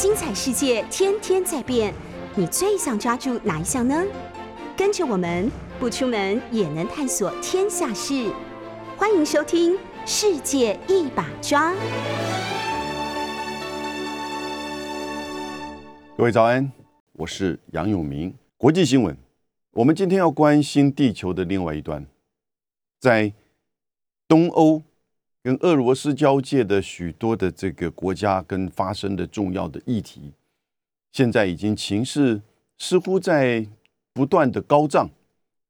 [0.00, 1.92] 精彩世界天天在变，
[2.34, 4.02] 你最想抓住哪一项呢？
[4.74, 8.32] 跟着我们不出门也能探索天下事，
[8.96, 9.74] 欢迎收听
[10.06, 11.74] 《世界一把抓》。
[16.16, 16.72] 各位早安，
[17.12, 18.34] 我是杨永明。
[18.56, 19.14] 国际新闻，
[19.72, 22.06] 我们今天要关心地球的另外一端，
[22.98, 23.34] 在
[24.26, 24.82] 东欧。
[25.42, 30.32] 跟俄罗斯交界的许多的这个国家跟发生的重要的议题，
[31.12, 32.42] 现在已经情势
[32.76, 33.66] 似乎在
[34.12, 35.08] 不断的高涨，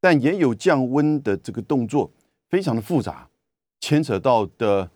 [0.01, 2.11] 但也有降温的这个动作，
[2.49, 3.29] 非常的复杂，
[3.81, 4.91] 牵扯到的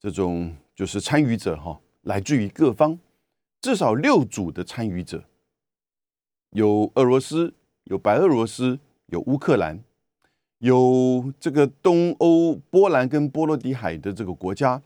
[0.00, 2.98] 这种就是参与者哈，来自于各方，
[3.60, 5.22] 至少六组的参与者，
[6.50, 7.52] 有俄罗斯，
[7.84, 9.84] 有白俄罗斯，有乌克兰。
[10.64, 14.80] 有这个东欧波兰跟波罗的海的这个国家，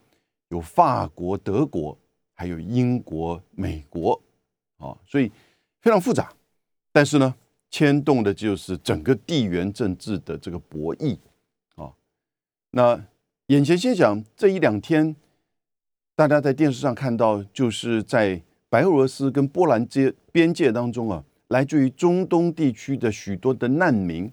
[0.48, 1.96] 有法国、德国，
[2.34, 4.20] 还有英国、美国，
[4.78, 5.30] 啊，所以
[5.80, 6.32] 非常复杂。
[6.90, 7.32] 但是呢，
[7.70, 11.16] 牵动的就是整个地缘政治的这个博弈，
[11.76, 11.92] 啊。
[12.72, 13.00] 那
[13.46, 15.14] 眼前先讲这一两天，
[16.16, 24.28] 大家在电视上看到，就是在白俄罗斯跟波兰这边界当中啊，来自于中东地区的许多的难民。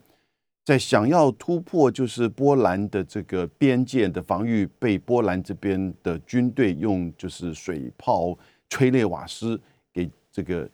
[0.66, 8.35] 在想要突破，就是波兰的这个边界的防御，被波兰这边的军队用就是水炮、
[8.67, 9.61] 催泪瓦斯
[9.93, 10.67] 给这个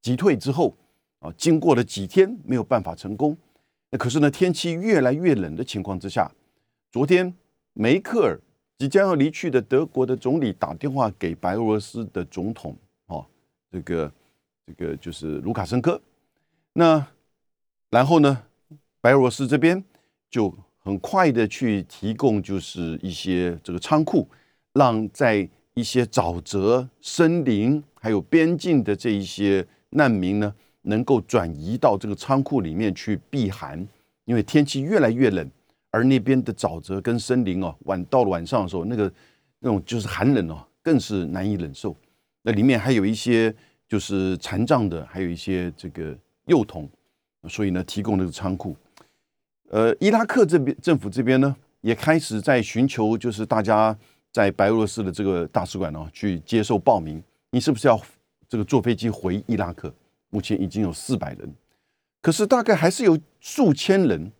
[0.00, 0.72] 击退之后，
[1.18, 3.36] 啊，经过了几天没有办法成功。
[3.90, 6.30] 那可是呢，天气越来越冷的情况之下，
[6.92, 7.34] 昨天
[7.72, 8.38] 梅克尔
[8.78, 13.26] 即将要离去的德国的总理打电话给白俄罗斯的总统，哦，
[13.72, 14.12] 这个
[14.64, 16.00] 这个就是卢卡申科。
[16.72, 17.04] 那
[17.90, 18.44] 然后呢？
[19.00, 19.82] 白俄罗斯这边
[20.28, 24.28] 就很快的去提供，就是一些这个仓库，
[24.72, 33.86] 让在一些沼泽、森林还有边境的这一些难民呢，能够转移到这个仓库里面去避寒，
[34.24, 35.48] 因为天气越来越冷，
[35.90, 39.12] 而那边的沼泽跟森林哦，晚到了晚上的时候，那个
[39.60, 41.94] 那种就是寒冷哦，更是难以忍受。
[42.42, 43.54] 那里面还有一些
[43.86, 46.88] 就是残障的，还有一些这个幼童，
[47.48, 48.74] 所以呢，提供这个仓库。
[49.70, 53.96] 呃，伊拉克这边政府这边呢，也开始在寻求，就是大家
[54.32, 57.22] 在白俄罗斯的这个大使馆呢，去接受报名。
[57.50, 58.00] 你是不是要
[58.48, 59.92] 这个坐飞机回伊拉克？
[60.30, 61.54] 目前已经有四百人，
[62.20, 64.30] 可是大概还是有数千人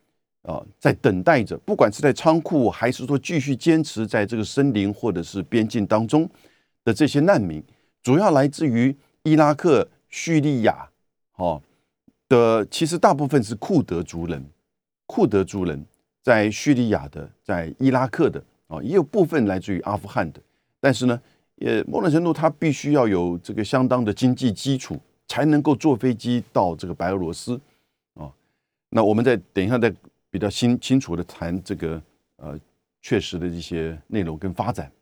[0.43, 1.57] 啊，在等待着。
[1.59, 6.29] 不管是在仓库，还是说继续坚持在这个森林或者是边境当中
[6.85, 7.63] 的这些难民，
[8.03, 10.89] 主要来自于伊拉克、叙利亚，
[11.37, 11.63] 哦
[12.29, 14.45] 的，其实大部分是库德族人。
[15.09, 15.83] 库德族人
[16.23, 20.41] 在叙利亚的，在伊拉克的啊，也有部分来自于阿富汗的，
[20.79, 21.19] 但是呢，
[21.55, 27.59] 也某种程度他必须要有这个相当的经济基础，才能够坐飞机到这个白俄罗斯
[28.13, 28.31] 啊。
[28.91, 29.91] 那我们再等一下再
[30.31, 32.03] 比较清清楚的谈这个
[32.37, 32.61] 呃
[33.01, 34.93] 确实的一些内容跟发展。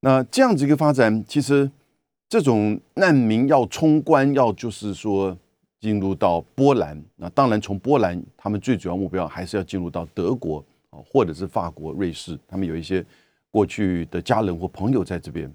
[0.00, 1.70] 那这样子一个发展，其实
[2.28, 5.38] 这种难民要冲关，要就是说。
[5.82, 13.04] 进入到波兰，那当然从波兰，他们最主要目标还是要进入到德国啊，或者是法国、瑞士，他们有一些
[13.50, 15.52] 过去的家人或朋友在这边。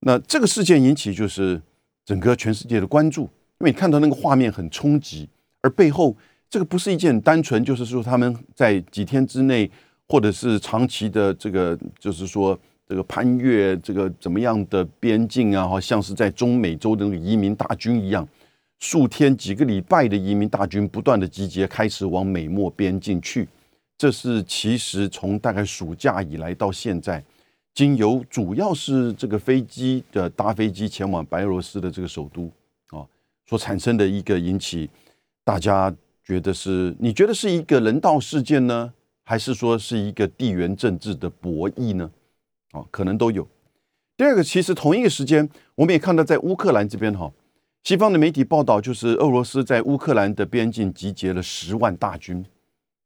[0.00, 1.62] 那这个事件引起就是
[2.04, 5.28] 整个全世界的关注，因为你看到那个画面很冲击，
[5.60, 6.16] 而背后
[6.50, 9.70] 这个不是一件单纯就是说他们在几天之内，
[10.08, 18.26] 或者是长期的这个就是说这个攀越这个怎么样的边境啊，好像是在中美洲的那个移民大军一样。
[18.84, 23.48] 数天、几个礼拜的移民大军不断的集结，开始往美墨边境去。
[23.96, 27.24] 这是其实从大概暑假以来到现在，
[27.72, 32.52] 经由主要是这个飞机的搭飞机前往白俄罗斯的这个首都
[32.88, 33.00] 啊，
[33.46, 34.90] 所产生的一个引起
[35.44, 38.92] 大家觉得是你觉得是一个人道事件呢，
[39.24, 42.10] 还是说是一个地缘政治的博弈呢？
[42.72, 43.48] 啊，可能都有。
[44.18, 47.32] 第二个，其实同一个时间，我们也看到在乌克兰这边哈。
[47.84, 52.42] 西方的媒体报道，就是俄罗斯在乌克兰的边境集结了十万大军，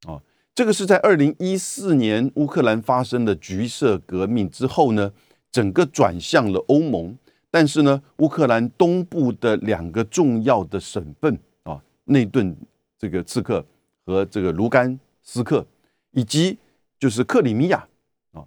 [0.07, 0.23] 啊，
[0.55, 5.13] 这个是在二零一四年乌克兰发生的橘色革命之后呢，
[5.51, 7.19] 整个转向了欧盟。
[7.51, 12.57] 但是呢，乌克兰东部的两个重要的省份啊，内顿
[12.97, 13.67] 这个刺客
[14.07, 15.67] 和这个卢甘斯克，
[16.13, 16.57] 以及
[17.01, 17.89] 就是克里米亚
[18.33, 18.47] 啊，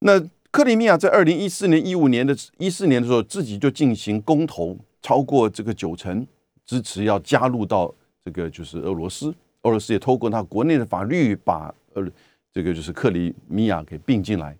[0.00, 0.18] 那
[0.50, 4.76] 克里米亚在二零一四年、一五年的一四年的时候，自己就进行公投。
[5.02, 6.26] 超过这个九成
[6.66, 7.94] 支持要加入到
[8.24, 12.06] 这个就是俄罗斯，俄罗斯也透过他国内的法律把呃
[12.52, 14.56] 这个就是克里米亚给并进来。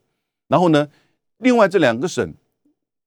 [0.48, 0.88] 然后呢，
[1.38, 2.32] 另外这两个省，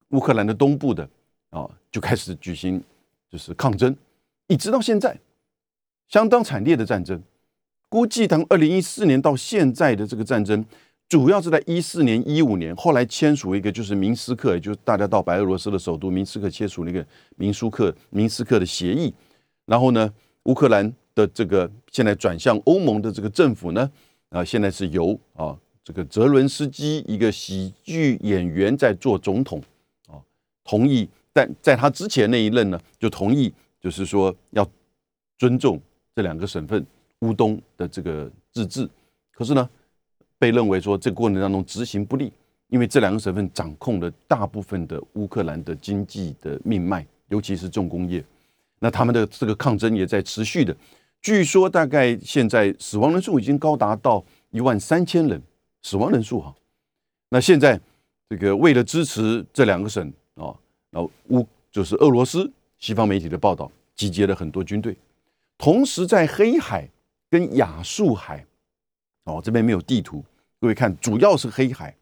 [0.09, 1.07] 乌克兰的东部的
[1.49, 2.81] 啊，就开始举行
[3.29, 3.95] 就是抗争，
[4.47, 5.19] 一直到现在，
[6.07, 7.21] 相当惨烈的战争。
[7.89, 10.65] 估计从二零一四年到现在的这个战争，
[11.13, 17.05] 主要是在一四年、一五年，后来签署一个就是明斯克，也就是大家到白俄罗斯的首都明斯克签署那个
[17.35, 19.13] 明苏克明斯克的协议。
[19.67, 20.11] 然后呢，
[20.45, 23.87] 乌克兰的这个现在转向欧盟的这个政府呢，
[24.29, 29.61] 啊，现在是由啊这个泽伦斯基一个喜剧演员在做总统，
[30.07, 30.17] 啊，
[30.63, 34.67] 同意，但在他之前那一任呢，就同意，就是说要
[35.37, 35.79] 尊重
[36.15, 36.83] 这两个省份。
[37.19, 38.89] 乌东的这个自治，
[39.31, 39.69] 可是呢，
[40.43, 42.29] 被认为说这个过程当中执行不力，
[42.67, 48.21] 因为这两个省份掌控了大部分的乌克兰的经济的命脉，尤其是重工业。
[48.79, 50.75] 那他们的这个抗争也在持续的，
[51.21, 55.41] 据说大概现在死亡人数已经高达到一万三千人，
[55.81, 56.53] 死亡人数哈。
[57.29, 57.79] 那现在
[58.27, 60.51] 这个为了支持这两个省啊，
[60.91, 64.97] 然后乌就是俄罗斯西方媒体的报道，集结了很多军队，
[65.57, 66.89] 同时在黑海。
[67.31, 68.45] 跟亚速海，
[69.23, 70.23] 哦，这边没有地图，
[70.63, 71.93] 各位看，主要是黑海，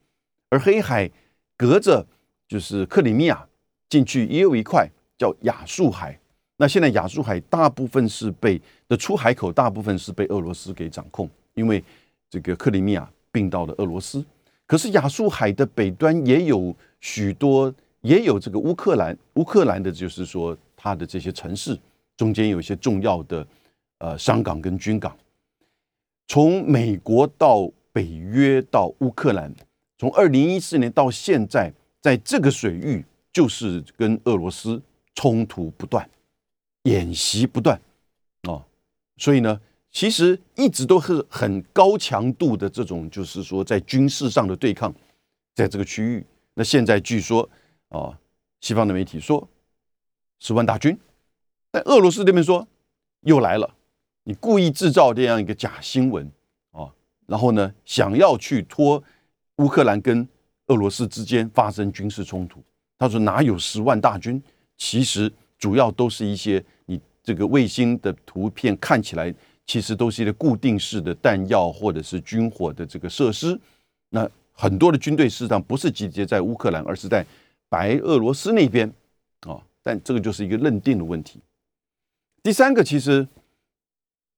[0.50, 1.10] 而黑海
[1.58, 2.06] 隔着
[2.48, 3.44] 就是克里米亚
[3.90, 4.88] 进去也有一块
[5.18, 6.16] 叫亚速海。
[6.58, 11.84] 那现在亚速海大部分是被的出海口，大部分是被俄罗斯给掌控，因为
[12.30, 14.24] 这个克里米亚并到了俄罗斯。
[14.68, 21.76] 可是亚速海的北端也有许多，也有这个乌克兰，乌克兰的就是说它的这些城市
[22.16, 23.48] 中间有一些重要的。
[23.98, 25.18] 呃，商港跟军港，
[26.28, 29.54] 从美国到北约到乌克兰，
[29.98, 33.04] 从二零一四年到现在，在这个水域
[33.34, 34.82] 就是跟俄罗斯
[35.16, 36.10] 冲突不断，
[36.84, 37.80] 演习不断，
[38.44, 38.64] 哦，
[39.18, 39.60] 所以呢，
[39.92, 44.94] 其实一直都是很高强度的这种，就是说在军事上的对抗，
[45.54, 46.26] 在这个区域。
[46.54, 47.48] 那现在据说
[47.90, 48.18] 啊，
[48.60, 49.48] 西方的媒体说
[50.40, 50.98] 十万大军，
[51.72, 52.68] 但俄罗斯这边说
[53.22, 53.76] 又来了。
[54.24, 56.30] 你故意制造这样一个假新闻，
[57.28, 59.04] 然后呢，想要去拖
[59.58, 60.28] 乌克兰跟
[60.68, 62.64] 俄罗斯之间发生军事冲突。
[62.98, 64.42] 他说哪有十万大军？
[64.78, 69.34] 其实主要都是一些你这个卫星的图片看起来，
[69.66, 73.60] 其实都是一个固定式的弹药或者是军火的这个设施。
[74.10, 77.26] 那很多的军队事实上不是集结在乌克兰，而是在
[77.70, 78.92] 白俄罗斯那边
[79.42, 79.62] 啊。
[79.84, 81.40] 但这个就是一个认定的问题。
[82.44, 83.28] 第三个，其实。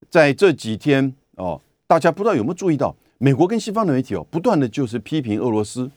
[0.09, 5.89] 在这几天哦，大家不知道有没有注意到，美国跟西方的媒体哦，不断的就是批评俄罗斯，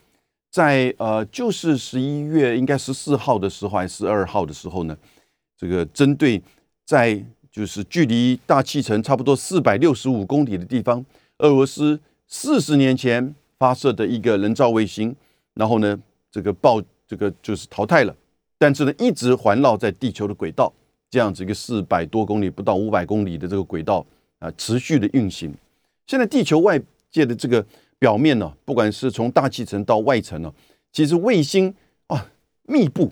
[0.50, 4.96] 在呃，就是十一月应该十四号的时候还是十二号的时候呢，
[5.56, 6.42] 这个针对
[6.84, 11.04] 在就是距离大气层差不多四百六十五公里的地方，
[11.38, 15.14] 俄罗斯四十年前发射的一个人造卫星，
[15.54, 15.98] 然后呢，
[16.30, 18.14] 这个爆这个就是淘汰了，
[18.58, 20.72] 但是呢，一直环绕在地球的轨道。
[21.08, 24.04] 这样子一个四百多公里不到五百公里的这个轨道
[24.40, 25.54] 啊，持续的运行。
[26.06, 26.80] 现在地球外
[27.10, 27.64] 界的这个
[27.98, 30.52] 表面呢，不管是从大气层到外层呢，
[30.92, 31.74] 其实卫星
[32.06, 32.30] 啊
[32.64, 33.10] 密布，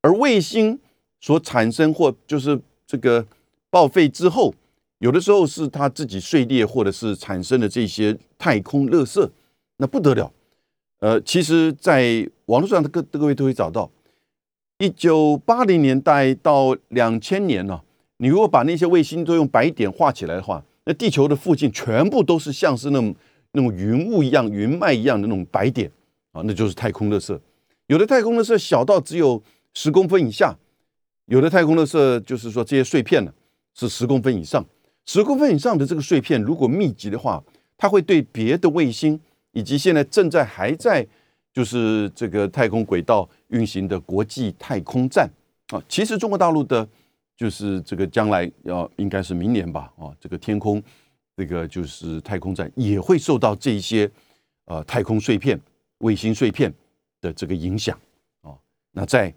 [0.00, 0.78] 而卫星
[1.20, 3.24] 所产生或就是这个
[3.70, 4.54] 报废之后，
[4.98, 9.30] 有的时候是它自己碎裂，或者是产生的这些太空垃圾，
[9.76, 10.32] 那不得了。
[10.98, 13.90] 呃，其实，在网络上各各位都会找到。
[14.78, 17.80] 一九八零年代到两千年呢，
[18.16, 23.14] 你如果把那些卫星都用白点画起来的话，那地球的附近全部都是像是那种
[23.52, 25.90] 那种云雾一样、云脉一样的那种白点
[26.32, 27.38] 啊，那就是太空垃圾。
[27.86, 29.42] 有的太空垃圾小到只有
[29.74, 30.56] 十公分以下，
[31.26, 33.32] 有的太空垃圾就是说这些碎片呢
[33.74, 34.64] 是十公分以上。
[35.04, 37.42] 十公分以上的这个碎片如果密集的话，
[37.76, 39.20] 它会对别的卫星
[39.52, 41.06] 以及现在正在还在。
[41.54, 45.28] 就是这个太空轨道运行的国际太空站
[45.68, 46.88] 啊，其实中国大陆的，
[47.42, 50.80] 就是这个将来要应该是明年吧啊，这个天空
[51.36, 54.08] 这个就是太空站也会受到这些
[54.66, 55.60] 呃太空碎片、
[55.98, 56.72] 卫星碎片
[57.20, 57.98] 的这个影响
[58.42, 58.54] 啊。
[58.92, 59.34] 那在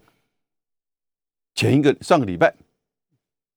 [1.56, 2.54] 前一个上个礼拜，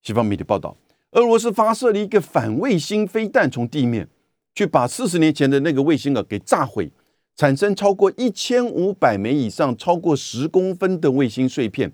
[0.01, 0.75] 西方媒体报道，
[1.11, 4.09] 俄罗斯发射了一个反卫星飞弹，从地面
[4.55, 6.91] 去把四十年前的那个卫星啊给炸毁。
[7.35, 11.89] 产生超过一千五百枚以上、超过十公分的卫星碎片，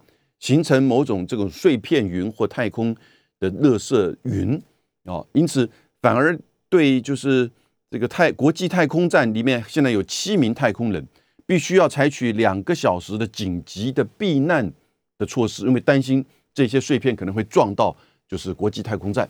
[0.46, 2.96] 形成某种这种碎片云或太空
[3.40, 4.62] 的热色云。
[5.06, 5.68] 啊，因此
[6.04, 6.38] 反而
[6.70, 7.50] 对就是
[7.90, 11.04] 这个太国际太空站里面现在有七名太空人，
[11.48, 14.72] 必须要采取两个小时的紧急的避难
[15.18, 16.24] 的措施，因为担心
[16.54, 17.96] 这些碎片可能会撞到
[18.28, 19.28] 就是国际太空站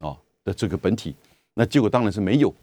[0.00, 0.14] 啊
[0.44, 1.14] 的这个本体，
[1.54, 2.54] 那结果当然是没有，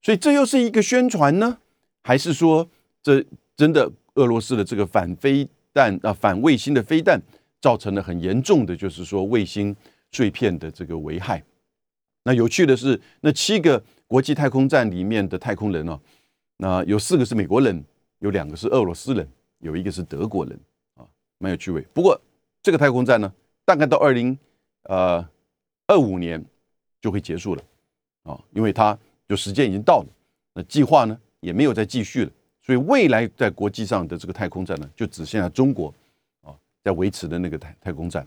[0.00, 1.58] 所以这又是一个宣传呢。
[2.02, 2.66] 还是说，
[3.02, 3.22] 这
[3.54, 7.20] 真的俄罗斯的这个反飞弹啊，反卫星的飞弹，
[7.62, 9.74] 造成了很严重的，就是说卫星
[10.10, 11.42] 碎片的这个危害。
[12.24, 16.00] 那有趣的是，那七个国际太空站里面的太空人呢，
[16.56, 17.82] 那有四个是美国人，
[18.18, 19.26] 有两个是俄罗斯人，
[19.60, 20.58] 有一个是德国人
[20.96, 21.06] 啊，
[21.38, 21.80] 蛮有趣味。
[21.94, 22.20] 不过
[22.62, 23.32] 这个太空站呢，
[23.64, 24.36] 大概到二零
[24.84, 25.24] 呃
[25.86, 26.44] 二五年
[27.00, 27.62] 就会结束了
[28.24, 30.06] 啊，因为它就时间已经到了，
[30.54, 32.30] 那计划呢也没有再继续了。
[32.60, 35.92] 所以未来在国际上的这个太空站呢，就只剩下中国
[36.82, 38.26] 在维持的那个太太空站。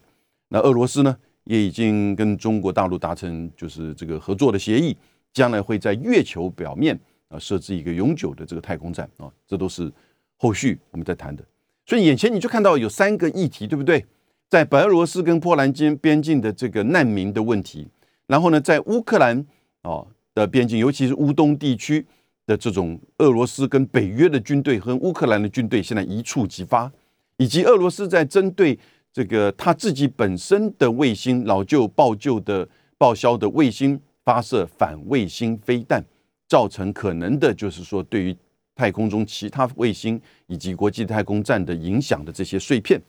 [0.50, 4.96] 那俄罗斯呢，也已经跟中国大陆达成就是这个合作的协议，
[5.34, 9.92] 将来会在月球表面啊设置一个永久的这个太空站啊，这都是
[10.38, 11.44] 后续我们在谈的。
[11.86, 14.06] 所以眼前你就看到有三个议题，对不对？
[14.50, 17.88] 在白俄罗斯跟波兰间边境的这个难民的问题，
[18.28, 19.46] 然后呢，在乌克兰
[19.82, 22.06] 啊的边境，尤其是乌东地区。
[22.48, 26.92] 的这种俄罗斯跟北约的军队和乌克兰的军队现在一触即发，
[27.38, 28.78] 以及俄罗斯在针对
[29.12, 36.04] 这个他自己本身的卫星老旧报旧的报销的卫星发射反卫星飞弹，
[36.48, 38.36] 造成可能的就是说对于
[38.76, 43.02] 太空中其他卫星以及国际太空站的影响的这些碎片，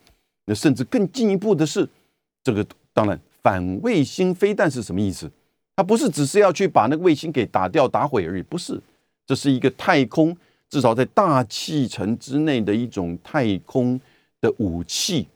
[0.45, 1.89] 那甚至更进一步的是，
[2.43, 5.31] 这个当然反卫星飞弹是什么意思？
[5.75, 8.81] 它不是只是要去把那个卫星给打掉打毁而已，不是。
[9.27, 10.37] 这是一个太空，
[10.71, 14.01] 至少在大气层之内的一种太空
[14.41, 15.29] 的武器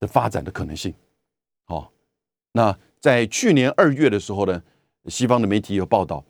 [0.00, 0.92] 的发展的可能性。
[1.64, 1.92] 好，
[2.52, 4.62] 那在去年二月的时候呢，
[5.06, 6.24] 西方的媒体有报道，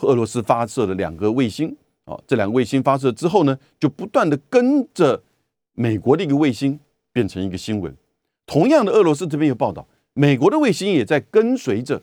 [0.00, 1.76] 俄罗斯发射了两个卫星。
[2.04, 5.22] 啊，这两个卫星发射之后呢，就不断的跟着
[5.74, 6.76] 美国的一个卫星
[7.12, 7.96] 变成一个新闻。
[8.44, 12.02] 同样的，俄罗斯这边有报道，美国的卫星也在跟随着，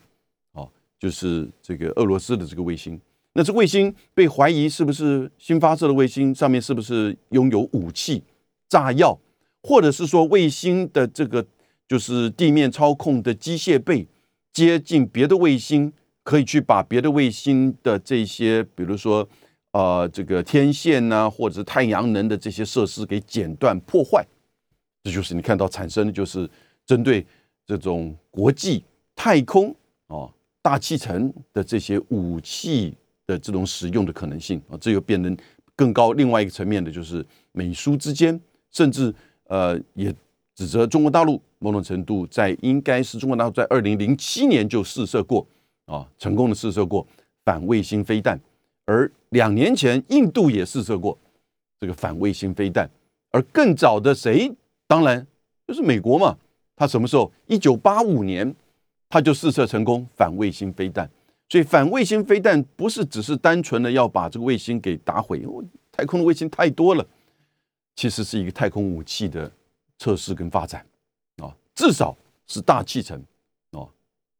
[0.52, 0.66] 啊，
[0.98, 2.98] 就是这个俄罗斯的这个卫星。
[3.34, 6.34] 那这卫星被怀疑是不是新发射的卫星？
[6.34, 8.24] 上面是不是拥有武器、
[8.70, 9.16] 炸药，
[9.62, 11.46] 或者是说卫星的这个
[11.88, 14.08] 就是地面操控的机械臂
[14.52, 19.28] 接近别的卫星，可以去把别的卫星的这些，比如说
[19.72, 24.26] 呃这个天线呐，或者太阳能的这些设施给剪断破坏？
[25.04, 26.48] 这就是你看到产生的就是
[26.86, 27.26] 针对
[27.66, 29.74] 这种国际太空
[30.06, 30.28] 啊
[30.62, 32.94] 大气层的这些武器。
[33.26, 35.36] 的这种使用的可能性啊，这又变成
[35.76, 38.40] 更高另外一个层面的，就是美苏之间，
[38.72, 39.14] 甚至
[39.50, 40.14] 呃也
[40.54, 45.44] 指责中国大陆某种程度在应该是中国大陆在二零零七年就试射过
[45.86, 47.04] 啊，成功的试射过
[47.44, 48.38] 反卫星飞弹，
[48.86, 51.18] 而两年前印度也试射过
[51.78, 52.88] 这个反卫星飞弹，
[53.32, 54.52] 而更早的谁？
[54.86, 55.26] 当然
[55.66, 56.36] 就是美国嘛，
[56.76, 57.30] 他什么时候？
[57.46, 58.54] 一九八五年
[59.08, 61.10] 他就试射成功反卫星飞弹。
[61.48, 67.04] 所以反卫星飞弹不是只是单纯的要把这个卫星给打毁，因为太空的卫星太多了，
[67.96, 69.50] 其实是一个太空武器的
[69.98, 70.84] 测试跟发展
[71.36, 72.16] 啊，至少
[72.46, 73.22] 是大气层
[73.72, 73.86] 啊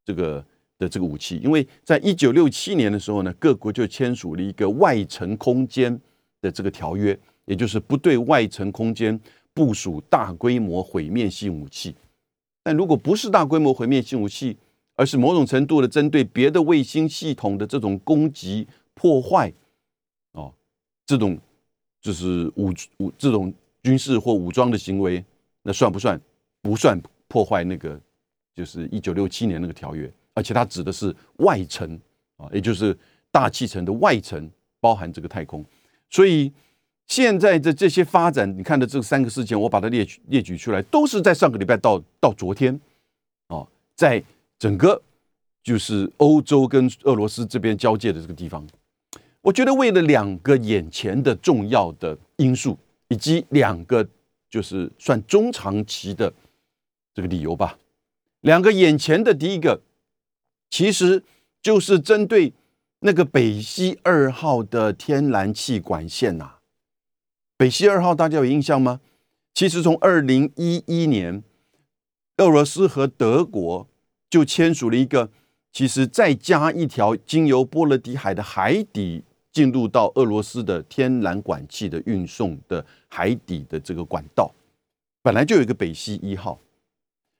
[0.04, 0.44] 这个
[0.78, 6.00] 的这个武器，因为在一九六七年的时候呢，各国就签署了一个外层空间
[6.40, 9.20] 的这个条约，也就是不对外层空间
[9.52, 11.94] 部署大规模毁灭性武器，
[12.62, 14.56] 但如果不是大规模毁灭性武器，
[14.96, 19.52] 而是某种程度的针对别的卫星系统的这种攻击破坏，
[20.32, 20.54] 哦，
[21.04, 21.38] 这种
[22.00, 23.52] 就是武武这种
[23.82, 25.24] 军事或武装的行为，
[25.62, 26.20] 那算不算？
[26.62, 27.98] 不算破坏那个
[28.54, 31.98] 就是一九六七年那个条约，而且它指的是外层
[32.36, 32.96] 啊，也就是
[33.30, 35.64] 大气层的外层，包含这个太空。
[36.08, 36.52] 所以
[37.06, 42.78] 现在的这些发展，你看的这三个事件，我把它列举列举出来，都是在上个礼拜到到昨天，
[43.48, 44.22] 哦，在。
[44.60, 45.00] 整个
[45.62, 48.62] 就是欧洲跟俄罗斯这边交界的这个地方，
[49.42, 52.78] 我觉得为了两个眼前的重要的因素，
[53.08, 54.06] 以及两个
[54.48, 56.32] 就是算中长期的
[57.14, 57.78] 这个理由吧。
[58.40, 59.82] 两个眼前的第一个，
[60.70, 61.22] 其实
[61.62, 62.52] 就是针对
[63.00, 66.56] 那个北溪二号的天然气管线呐。
[67.56, 69.00] 北溪二号大家有印象吗？
[69.54, 71.42] 其实从二零一一年，
[72.38, 73.86] 俄罗斯和德国。
[74.30, 75.28] 就签署了一个，
[75.72, 84.52] 其实再加一条经由波罗的海的海底进入到俄罗斯的天然管气的运送的海底的这个管道，
[85.22, 86.58] 本来就有一个北溪一号，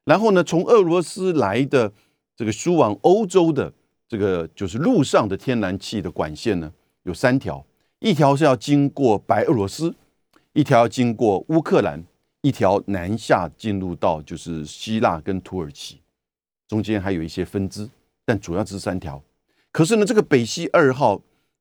[0.05, 1.93] 然后呢，从俄罗斯来的
[2.37, 3.73] 这个输往欧洲的
[4.09, 6.73] 这个就是陆上的天然气的管线呢，
[7.05, 7.65] 有三条，
[8.01, 9.95] 一条是要经过白俄罗斯，
[10.53, 12.03] 一条要经过乌克兰，
[12.43, 16.01] 一条南下进入到就是希腊跟土耳其。
[16.67, 17.89] 中间还有一些分支，
[18.25, 19.23] 但主要是三条。
[19.73, 21.21] 可是呢，这个北溪二号，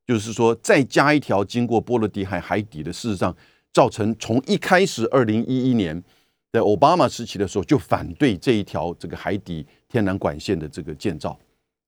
[0.10, 3.36] 就是说再加一条经过波罗的海海底的，事实上
[3.72, 6.04] 造成从一开始二零一一年
[6.52, 11.38] 在奥巴马时期的时候就反对这一条这个海底天然管线的这个建造。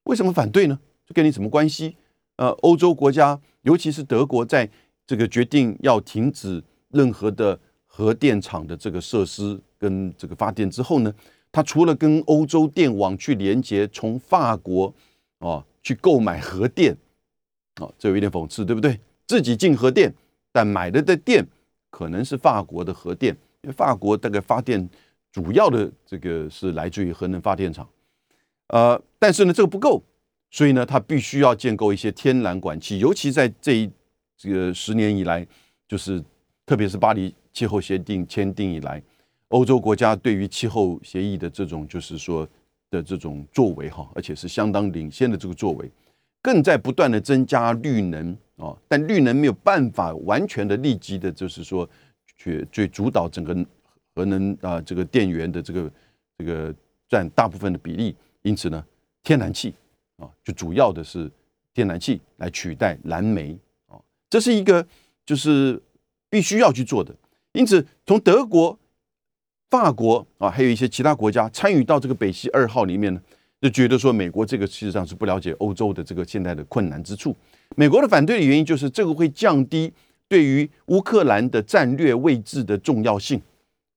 [0.03, 0.79] 为什么反对呢？
[1.07, 1.95] 这跟你什么关系？
[2.35, 4.69] 呃，欧洲国家，尤其是德国，在
[5.07, 11.11] 这个决定要停止任何的核电厂的这个设施跟这个发电之后呢，
[11.51, 14.93] 它除了跟欧洲电网去连接，从法国
[15.39, 16.95] 啊去购买核电，
[17.81, 18.99] 啊，这有一点讽刺，对不对？
[19.27, 20.13] 自己进核电，
[20.51, 21.45] 但买的的电
[21.89, 23.35] 可能是法国的核电。
[23.63, 24.89] 因为法国大概发电
[25.31, 27.87] 主要的这个是来自于核能发电厂，
[28.69, 30.01] 呃，但是呢这个不够，
[30.49, 33.91] 所以呢它必须要建构一些天然管气，尤其在这一
[34.35, 35.45] 这个十年以来，
[35.87, 36.19] 就是
[36.65, 38.99] 特别是巴黎气候协定签订以来，
[39.49, 42.47] 欧洲国家对于气候协议的这种就是说
[42.89, 45.91] 的这种作为哈，而且是相当领先的这个作为，
[46.41, 51.89] 更在不断的增加绿能啊，但绿能没有办法完全的立即的，就是说。
[52.43, 53.55] 去去主导整个
[54.15, 55.91] 核能啊，这个电源的这个
[56.39, 56.73] 这个
[57.07, 58.83] 占大部分的比例，因此呢，
[59.21, 59.75] 天然气
[60.17, 61.29] 啊，就主要的是
[61.71, 63.55] 天然气来取代燃煤
[63.85, 64.83] 啊，这是一个
[65.23, 65.79] 就是
[66.31, 67.15] 必须要去做的。
[67.51, 68.75] 因此，从德国、
[69.69, 73.21] 法国啊，还有一些其他国家参与到这个北溪二号里面呢，
[73.61, 77.33] 就觉得说美国这个事实上是不了解欧洲的这个现在的困难之处。
[77.77, 79.93] 美国的反对的原因就是这个会降低。
[80.27, 83.41] 对于乌克兰的战略位置的重要性，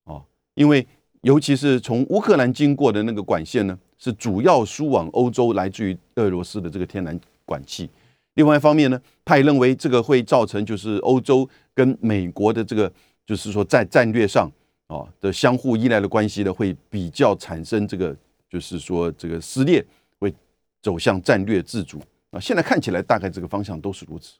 [0.02, 0.21] 啊，
[0.54, 0.85] 因为
[1.21, 7.88] 尤其是从乌克兰经过的那个管线呢，是主要输往欧洲来自于俄罗斯的这个天然管气。
[8.35, 12.92] 另外一方面呢，他也认为这个会造成就是欧洲跟美国的这个
[13.25, 14.50] 就是说在战略上
[14.88, 18.12] 啊的相互依赖的关系呢，会比较产生这个
[18.54, 19.84] 就是说这个撕裂，
[20.20, 20.32] 会
[20.80, 22.38] 走向战略自主啊。
[22.38, 24.34] 现在看起来大概这个方向都是如此，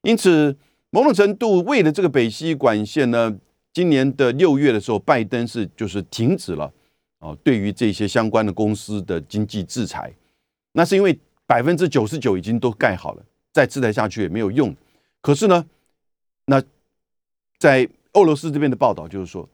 [0.00, 0.56] 因此。
[0.90, 3.38] 某种程度，为了这个北溪管线呢，
[3.74, 6.72] 今年的六月的时候，拜登是就是停止了
[7.18, 10.10] 哦，对于这些相关的公司的经济制裁。
[10.72, 14.74] 那是因为百分之九十九已经都盖好了，再制裁下去也没有用。
[15.20, 15.62] 可是呢，
[16.46, 16.62] 那
[17.58, 19.46] 在俄罗斯这边的报道就是说，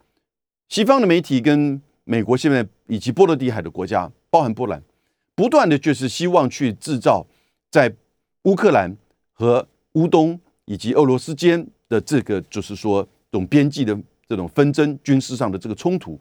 [0.68, 4.82] 西方的媒体跟美国现在以及波罗的海的国家，包含波兰，
[5.34, 7.26] 不断的就是希望去制造
[7.70, 7.92] 在
[8.42, 8.96] 乌克兰
[9.32, 10.40] 和乌东。
[10.66, 13.94] 以及俄罗斯间的这个，就是说，这种边际的
[14.26, 16.18] 这种纷争、军事上的这个冲突，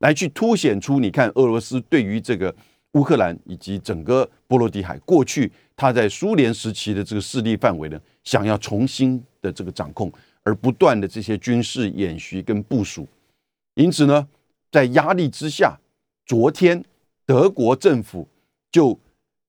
[0.00, 2.54] 来去凸显出，你看俄罗斯对于这个
[2.92, 13.08] 乌克兰以及整个波罗的海过去他在苏联时期的这个势力范围呢，想要重新的这个掌控，而不断的这些军事演习跟部署。
[13.76, 14.28] 因此呢，
[14.70, 15.74] 在压力之下，
[16.26, 16.84] 昨天
[17.24, 18.28] 德国政府
[18.70, 19.00] 就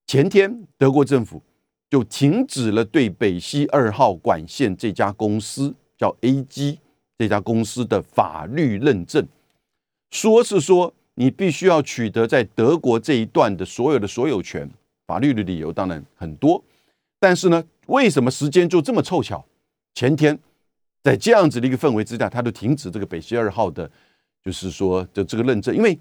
[0.05, 1.43] 前天德国政府。
[1.89, 6.79] 就停止了对北溪二号管线这家公司叫 A.G
[7.17, 9.25] 这家公司的法律认证，
[10.11, 14.69] 说是说你必须要取得在德国这一段的所有的所有权。
[15.05, 16.61] 法律的理由当然很多，
[17.21, 19.45] 但是呢，为什么时间就这么凑巧？
[19.93, 20.37] 前天
[21.01, 23.89] 在这样子的一个氛围之下，他就停止这个北溪二号的，
[24.43, 25.73] 就是说的这个认证。
[25.73, 25.97] 因为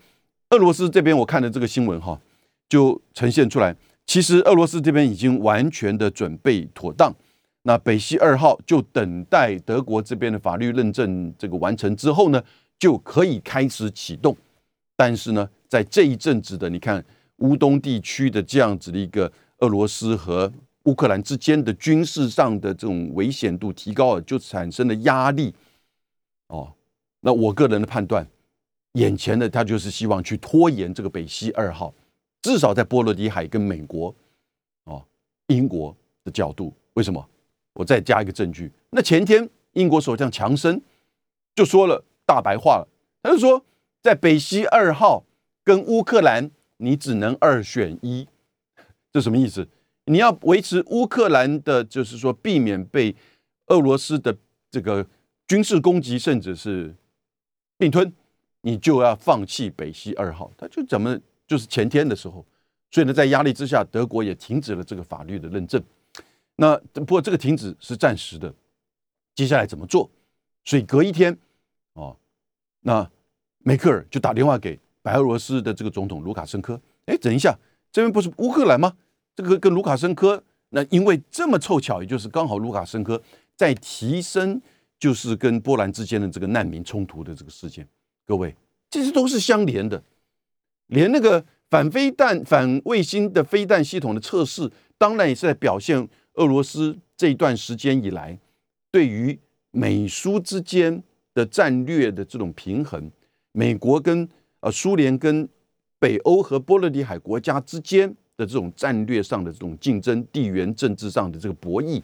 [0.50, 2.20] 俄罗斯这边我看的这个新闻哈，
[2.68, 3.74] 就呈现出来。
[4.06, 7.12] 其实俄罗斯这边已经完全的准备妥当，
[7.62, 12.40] 那北溪二号就等待德国这边的法律认证这个完成之后呢，
[12.78, 14.36] 就可以开始启动。
[14.94, 17.04] 但是呢，在这一阵子的你看
[17.38, 20.50] 乌东地区的这样子的一个俄罗斯和
[20.84, 25.52] 乌克兰之间的军事上的这种危险度提高了，就产生了压力。
[26.46, 26.72] 哦，
[27.22, 28.24] 那我个人的判断，
[28.96, 31.94] 眼前的他就是希望去拖延这个北溪二号。
[32.42, 34.14] 至少在波罗的海跟美国、
[34.84, 35.04] 哦
[35.48, 37.24] 英国的角度，为什么？
[37.74, 38.70] 我再加一个证据。
[38.90, 40.80] 那前天英国首相强生
[41.54, 42.88] 就说了大白话了，
[43.22, 43.64] 他就说，
[44.02, 45.24] 在北溪二号
[45.62, 48.26] 跟乌克兰，你只能二选一。
[49.12, 49.68] 这什么意思？
[50.06, 53.14] 你要维持乌克兰的，就是说避免被
[53.66, 54.36] 俄罗斯的
[54.70, 55.06] 这个
[55.48, 56.94] 军事攻击，甚至是
[57.76, 58.12] 并吞，
[58.66, 60.50] 你就要放弃北溪二号。
[60.58, 61.16] 他就怎么？
[61.46, 62.44] 就是前天的时候，
[62.90, 65.80] 所以呢，在压力之下，德国也停止了这个法律的认证。
[66.56, 68.52] 那不过这个停止是暂时的，
[69.36, 70.10] 接下来怎么做？
[70.64, 71.38] 所以隔一天，
[71.92, 72.16] 哦，
[72.80, 73.08] 那
[73.58, 76.80] 梅克尔就打电话给白俄罗斯的这个总统卢卡申科。
[77.04, 77.56] 哎，等一下，
[77.92, 78.96] 这边不是乌克兰吗？
[79.36, 83.22] 这个跟卢卡申科，那因为这么凑巧，也就是刚好卢卡申科
[83.54, 84.60] 在提升，
[84.98, 87.86] 就是跟波兰之间的这个难民冲突的这个事件。
[88.26, 88.54] 各位，
[88.90, 90.02] 这些都是相连的。
[90.88, 98.38] 连那个反飞弹、反卫星的飞弹系统的测试，当然也是在表现俄罗斯这一段时间以来
[98.90, 99.38] 对于
[99.70, 101.02] 美苏之间
[101.34, 103.10] 的战略的这种平衡。
[103.52, 104.28] 美国跟
[104.60, 105.48] 呃苏联跟
[105.98, 112.02] 北欧和波罗的海国家之间的这种战略上的这种竞争、地缘政治上的这个博弈，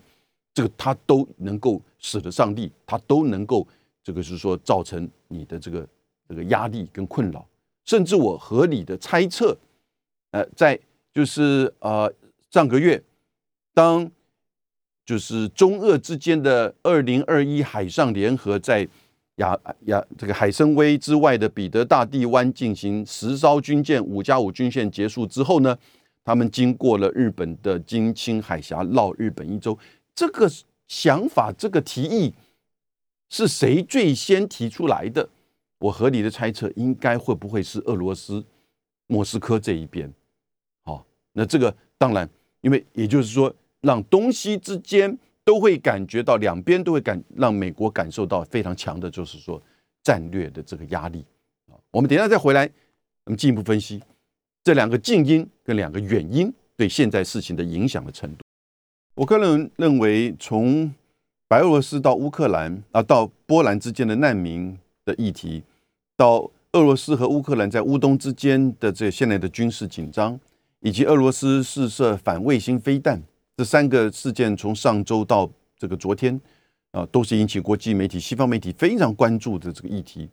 [0.55, 3.67] 这个它都能够使得上帝，它都能够
[4.03, 5.87] 这个是说造成你的这个
[6.29, 7.47] 这个压力跟困扰，
[7.85, 9.57] 甚至我合理的猜测，
[10.31, 10.79] 呃，在
[11.13, 12.13] 就是呃
[12.51, 13.03] 上个月，
[13.75, 14.11] 当
[15.05, 18.89] 就是中俄之间的二零二一海上联合在。
[19.37, 25.77] 亚亚这个海参崴之外的彼得大帝湾进行十艘军舰五加五军线结束之后呢，
[26.23, 29.77] 他们经过了日本的金青海峡绕日本一周。
[30.15, 30.47] 这个
[30.87, 32.35] 想法，这个提议
[33.31, 35.27] 是谁最先提出来的？
[35.83, 38.43] 我合理的猜测，应该会不会是俄罗斯
[39.07, 40.11] 莫斯科这一边？
[40.85, 42.29] 好，那这个当然，
[42.63, 45.19] 因为也就是说，让东西之间。
[45.45, 49.61] 都会感觉到两边都会感让美国感受到非常强的，就是说
[50.05, 51.25] 战略的这个压力
[51.67, 51.75] 啊。
[51.91, 52.71] 我们等下再回来，
[53.25, 54.01] 我们进一步分析
[54.63, 58.45] 这两个静因跟两个远因对现在事情的影响的程度。
[59.17, 60.95] 我个人认为，从
[61.49, 65.65] 白俄罗斯到乌克兰啊，到波兰之间的难民的议题，
[66.17, 70.39] 到俄罗斯和乌克兰在乌东之间的这现在的军事紧张，
[70.81, 73.23] 以及俄罗斯试射反卫星飞弹。
[73.57, 76.41] 这三个事件从上周到这个昨天，
[76.93, 80.29] 啊，都是引起国际媒体、西方媒体非常关注的这个议题。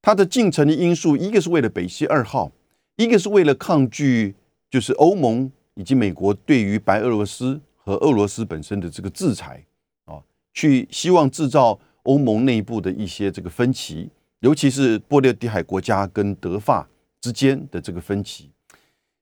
[0.00, 2.52] 它的进程的因素，一个是为了北溪二号，
[2.96, 4.36] 一个是为了抗拒
[4.70, 9.64] 就是欧盟以及美国对于白俄罗斯和俄罗斯本身的这个制裁
[10.04, 10.22] 啊，
[10.54, 14.08] 去希望制造欧盟内部的一些这个分歧，
[14.46, 16.88] 尤其是波罗的海国家跟德法
[17.20, 18.50] 之间的这个分歧。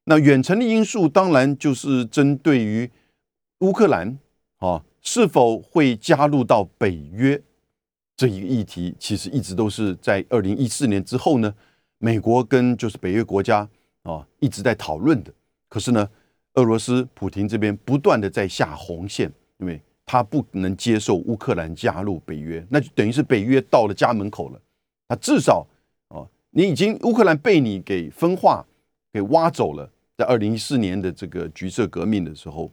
[0.05, 2.91] 那远程的因素，当然就是针对于。
[3.61, 4.19] 乌克兰
[4.59, 7.41] 啊，是否会加入到北约
[8.15, 11.55] 这一个议题，其实一直都是在二零一四年之后呢，
[11.99, 13.67] 美国跟就是北约国家
[14.03, 15.33] 啊一直在讨论的。
[15.69, 16.07] 可是呢，
[16.55, 24.61] 俄罗斯普京这边不断的在下红线，因为他不能接受乌克兰加入北约，那就等于是北约到了家门口了。
[25.09, 25.67] 他至少
[26.09, 28.65] 哦，你已经乌克兰被你给分化、
[29.13, 32.71] 给挖走了，在二零一四年的这个橘色革命的时候。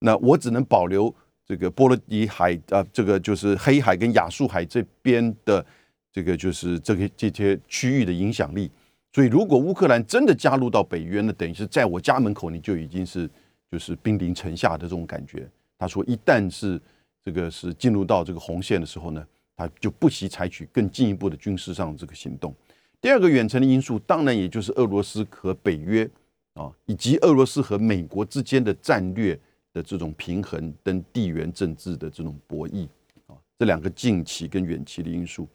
[0.00, 1.12] 那我只能保留
[1.44, 5.64] 这个波罗的海啊，这个就是黑海跟亚速海这边的
[6.12, 8.70] 这个就是这个这些区域的影响力。
[9.12, 13.28] 所以，如果乌克兰真的加入到北约，那等于是在我家门口，你就已经是
[13.72, 15.48] 就是兵临城下的这种感觉。
[15.78, 16.80] 他说，一旦是
[17.24, 19.26] 这个是进入到这个红线的时候呢，
[19.58, 22.54] 他就不惜采取更进一步的军事上这个行动。
[23.02, 26.08] 第二个远程的因素，当然也就是俄罗斯和北约
[26.54, 29.38] 啊，以及俄罗斯和美国之间的战略。
[29.74, 32.88] 的这种平衡跟地缘政治的这种博弈
[33.26, 35.46] 啊，这两个近期跟远期的因素，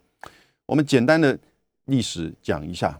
[0.66, 1.36] 我们简单的
[1.86, 2.98] 历史讲一下。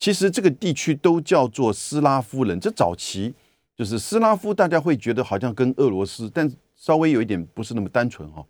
[0.00, 3.32] 其实这个地区都叫做斯拉夫人，这早期
[3.76, 8.44] 就是斯拉夫，大家会觉得好像跟俄罗斯，但稍微有一点不是那么单纯哈。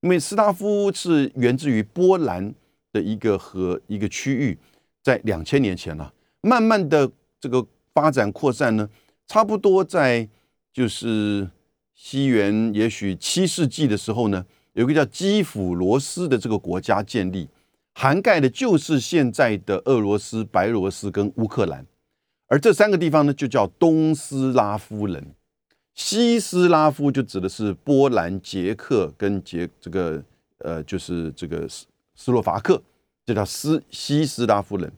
[0.00, 2.54] 因为斯拉夫是源自于波兰
[2.92, 4.58] 的一个和一个区域，
[5.02, 7.10] 在两千年前了，慢慢的
[7.40, 8.88] 这个发展扩散呢，
[9.26, 10.28] 差不多在。
[10.72, 11.50] 就是
[11.92, 17.48] 西元也许七世纪的时候呢，有个叫基辅罗斯的这个国家建立，
[17.92, 21.84] 涵盖的就是现在的俄罗斯、白罗斯跟乌克兰，
[22.46, 25.34] 而这三个地方呢，就叫东斯拉夫人。
[26.02, 30.20] 西斯拉夫就指的是波兰、捷克跟捷这个
[30.60, 32.82] 呃，就是这个斯斯洛伐克，
[33.26, 34.90] 这叫斯西斯拉夫人。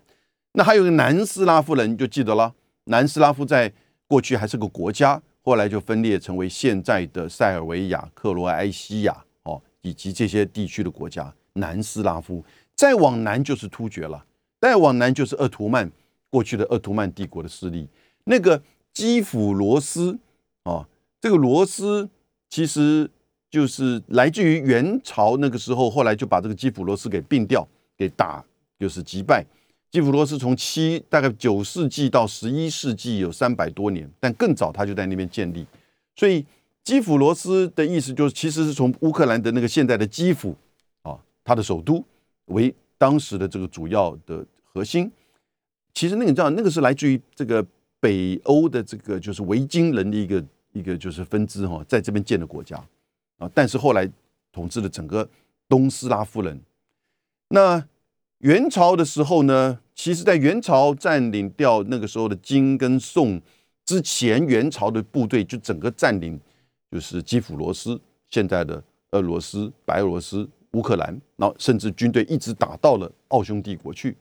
[0.53, 3.71] 那还有个南斯拉夫人，就记得了，南斯拉夫在
[4.07, 5.21] 过去还是个国家。
[5.43, 11.35] 后来就分裂成为现在的塞尔维亚、克罗埃西亚哦，以及这些地区的国家。
[11.55, 12.45] 南斯拉夫
[12.77, 14.25] 再往南就是突厥了，
[14.61, 15.91] 再往南就是鄂图曼
[16.31, 17.89] 过去的鄂图曼帝国的势力。
[18.23, 18.63] 那个
[18.95, 20.17] 基辅罗斯
[20.63, 20.87] 啊，
[21.23, 22.11] 这个罗斯
[22.51, 23.09] 其实
[23.49, 28.45] 就是来自于元朝那个时候，后来就把这个基辅罗斯给并掉，给打
[28.77, 29.47] 就是击败。
[29.89, 35.65] 基辅罗斯从七大概九世纪到十一世纪有三百多年，但更早他就在那边建立。
[36.17, 36.45] 所以
[36.83, 40.57] 基辅罗斯的意思就是，其实是从乌克兰的那个现在的基辅
[41.03, 42.05] 啊，它的首都
[42.47, 45.09] 为当时的这个主要的核心。
[45.95, 47.65] 其实那个你知道，那个是来自于这个
[48.01, 52.77] 北欧的这个就是维京人的一个一个就是分支哈，在这边建的国家
[53.39, 53.51] 啊。
[53.55, 54.11] 但是后来
[54.53, 55.29] 统治了整个
[55.69, 56.61] 东斯拉夫人。
[57.49, 57.87] 那
[58.39, 59.79] 元朝的时候呢？
[59.95, 63.41] 其实，在元朝占领掉那个时候的金跟宋
[63.85, 66.41] 之前，元朝的部队就整个占领，
[66.91, 74.17] 就是基辅罗斯，现在的俄罗斯、白俄罗斯、乌克兰，然后甚至军队一直打到了奥匈帝国去。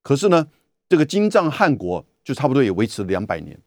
[0.00, 0.46] 可是呢，
[0.88, 3.58] 这个金帐汗国就差不多也维持了两百年。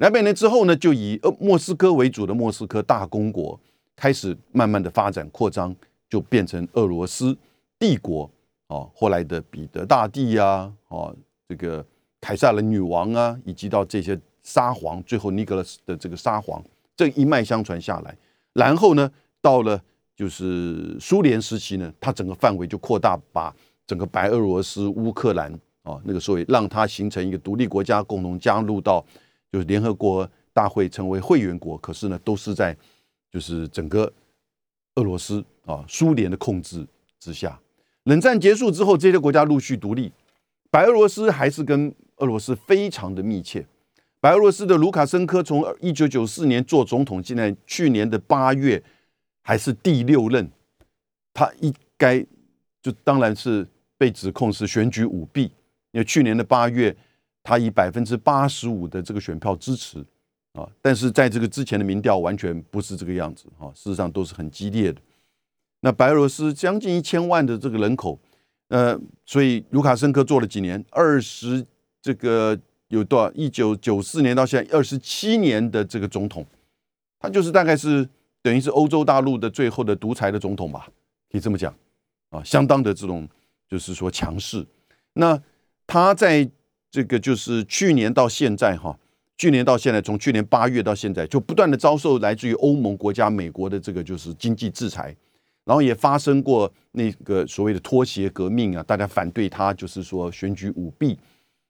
[0.00, 3.58] 两百年之后呢，就以呃莫斯科为主的莫斯科大公国
[3.94, 5.76] 开始慢慢的发展扩张，
[6.08, 7.36] 就变成俄罗斯
[7.78, 8.28] 帝国
[8.68, 8.90] 哦。
[8.94, 11.14] 后来的彼得大帝呀，哦，
[11.46, 11.84] 这个
[12.18, 16.64] 凯撒的女王啊，以及到这些沙皇，最后尼格拉斯的这个沙皇，
[16.96, 18.16] 这一脉相传下来。
[18.54, 19.10] 然后呢，
[19.42, 19.78] 到了
[20.16, 23.54] 就是苏联时期呢，它整个范围就扩大，把
[23.86, 29.04] 整个白俄罗斯、乌克兰啊，那个时候让它形成一个独立国家，共同加入到。
[29.52, 32.76] 就是联合国大会成为会员国，可是呢，都是在
[33.30, 34.12] 就是整个
[34.94, 36.86] 俄罗斯啊苏联的控制
[37.18, 37.58] 之下。
[38.04, 40.12] 冷战结束之后，这些国家陆续独立，
[40.70, 43.66] 白俄罗斯还是跟俄罗斯非常的密切。
[44.20, 48.80] 白俄罗斯的卢卡申科从一九九四年做总统，现在去年的八月
[49.42, 50.48] 还是第六任，
[51.34, 52.24] 他应该
[52.80, 53.66] 就当然是
[53.98, 55.50] 被指控是选举舞弊，
[55.90, 56.96] 因为去年的八月。
[57.42, 59.98] 他以百分之八十五的这个选票支持
[60.52, 65.00] 啊，但是在这个之前的民调完全不是这个样子啊，事实上都是很激烈的。
[65.80, 68.18] 那白俄罗斯将近一千万的这个人口，
[68.68, 71.64] 呃，所以卢卡申科做了几年，二十
[72.02, 73.32] 这个有多少？
[73.32, 76.44] 一九九四年到现在二十七年的这个总统，
[77.18, 78.06] 他就是大概是
[78.42, 80.86] 等于是欧洲大陆的最后的独裁的总统吧，
[81.32, 81.74] 可以这么讲
[82.28, 83.26] 啊，相当的这种
[83.66, 84.66] 就是说强势。
[85.14, 85.40] 那
[85.86, 86.50] 他在。
[86.90, 88.98] 这个就是去年到现在哈，
[89.38, 95.14] 去年到现在，从去年八月到现在，就不断的遭受来自于欧盟国家、美国的这个就是经济制裁，
[95.64, 101.16] 然后也发生过那个所谓的拖鞋革命啊，大家反对他，就是说选举舞弊，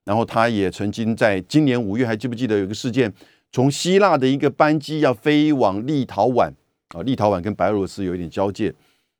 [0.07, 3.13] 然后他也曾经在今年五月，还记不记得有个事件，
[3.53, 6.51] 从希腊的一个班机要飞往立陶宛
[6.95, 8.75] 啊，立陶宛跟白俄罗斯有一点交界，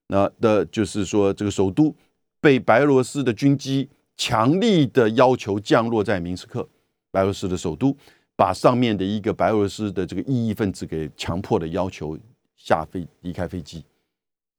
[0.07, 1.95] 那的就是说这个首都
[2.41, 3.89] 被白俄罗斯的军机。
[4.21, 6.69] 强力的要求降落在明斯克，
[7.11, 7.97] 白俄罗斯的首都，
[8.37, 12.19] 把上面的一个白俄罗斯的这个异议分子给强迫的要求
[12.55, 13.83] 下飞离开飞机。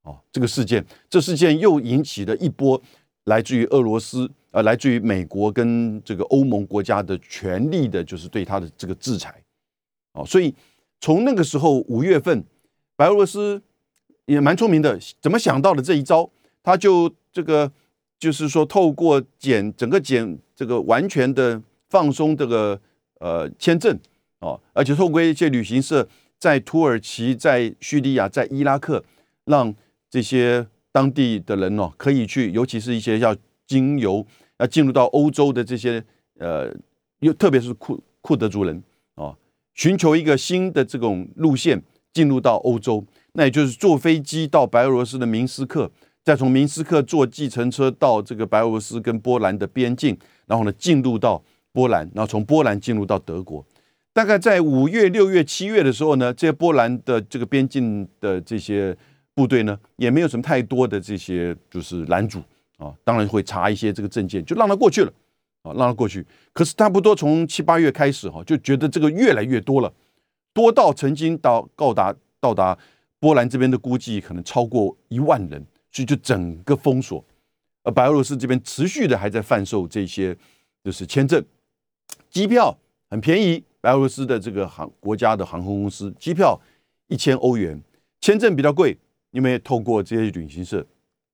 [0.02, 2.82] 哦，这个事件，这事件又引起了一波
[3.26, 9.39] 来自于俄罗斯，呃，来自于美国跟这个欧盟国家的权力的，就是对他的这个制裁。
[10.13, 10.56] 哦，所以
[11.00, 12.43] 从那个时候五月份，
[12.95, 13.62] 白俄罗斯
[14.26, 16.28] 也蛮聪明的，怎么想到的这一招？
[16.63, 17.71] 他就这个。
[18.22, 22.80] 就是说，透过减整个减这个完全的放松这个
[23.20, 24.00] 呃签证
[24.42, 26.08] 哦，而且透过一些旅行社
[26.38, 29.04] 在土耳其、在叙利亚、在伊拉克，
[29.46, 29.74] 让
[30.08, 34.24] 这些当地的人哦可以去，尤其是一些要经由
[34.60, 36.04] 要进入到欧洲的这些
[36.38, 36.72] 呃，
[37.22, 38.84] 又特别是库库德族人
[39.16, 39.36] 哦，
[39.74, 41.82] 寻求一个新的这种路线
[42.14, 43.04] 进入到欧洲，
[43.34, 45.92] 那也就是坐飞机到白俄罗斯的明斯克。
[46.24, 53.66] 再从明斯克坐计程车到这个白俄罗斯跟波兰的边境，然后呢进入到波兰，然后从波兰进入到德国。
[54.14, 58.96] 大概在五月、六月、七月的时候呢，这些波兰的这个边境的这些
[59.34, 62.40] 部队呢，也没有什么太多的这些就是拦阻
[62.78, 65.14] 啊，当然会查一些这个证件，就让他过去了
[65.64, 66.24] 啊，让他过去。
[66.52, 69.92] 可是差不多从七八月开始哈，就觉得这个越来越多了，
[70.54, 72.78] 多到曾经到到达到达
[73.18, 75.66] 波兰这边的估计可能超过一万人。
[75.92, 77.24] 所以就整个封锁，
[77.84, 80.36] 而白俄罗斯这边持续的还在贩售这些，
[80.84, 81.44] 就是签证、
[82.30, 82.78] 机票
[83.10, 83.64] 很便宜。
[83.82, 86.60] 白俄罗斯的这个航国家的航空公司机票
[87.08, 87.82] 一千欧元，
[88.22, 88.98] 签证比较贵，
[89.32, 90.86] 因为透过这些旅行社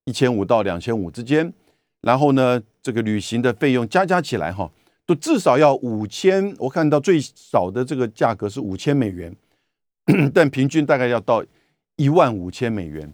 [0.05, 1.53] 一千五到两千五之间。
[2.01, 4.71] 然后呢，这个旅行的费用加加起来哈，
[5.05, 6.55] 都至少要五千。
[6.57, 9.35] 我看到最少的这个价格是五千美元，
[10.33, 11.43] 但平均大概要到
[11.97, 13.13] 一万五千美元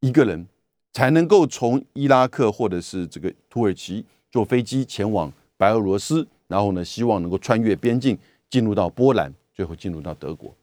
[0.00, 0.46] 一个人。
[0.94, 8.16] 才能够从伊拉克或者是这个土耳其坐飞机前往白俄罗斯，然后呢，希望能够穿越边境
[8.48, 10.54] 进入到波兰，最后进入到德国。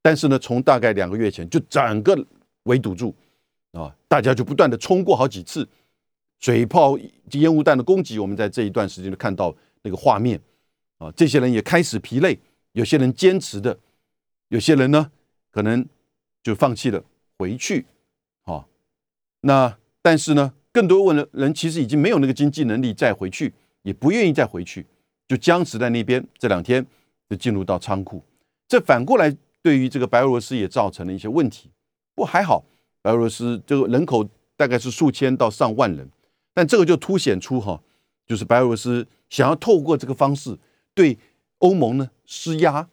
[0.00, 2.16] 但是呢，从大概两个月前就整个
[2.62, 3.14] 围堵住
[3.72, 5.68] 啊，大家就不断的冲过好几次，
[6.38, 6.96] 水炮、
[7.32, 8.18] 烟雾弹的攻击。
[8.18, 10.40] 我们在这一段时间就看到那个画面
[10.98, 12.38] 啊，这些人也开始疲累，
[12.72, 13.76] 有些人坚持的，
[14.48, 15.10] 有些人呢
[15.50, 15.84] 可能
[16.42, 17.02] 就放弃了
[17.38, 17.84] 回去，
[19.42, 19.76] 那。
[20.02, 24.86] 但是呢，更多问的人其实已经没有那个经济能力再回去，也不愿意再回去，
[25.28, 26.26] 就僵持在那边。
[26.38, 26.82] 这两天
[27.28, 28.24] 就进入到仓库，
[28.66, 31.68] 这反过来对于这个白俄罗斯也造成了一些问题。
[32.14, 32.64] 不还好，
[33.02, 34.26] 白俄罗斯这个人口
[34.56, 36.08] 大概是数千到上万人，
[36.54, 37.78] 但这个就凸显出哈，
[38.26, 40.58] 就是白俄罗斯想要透过这个方式
[40.94, 41.18] 对
[41.58, 42.88] 欧盟呢施压，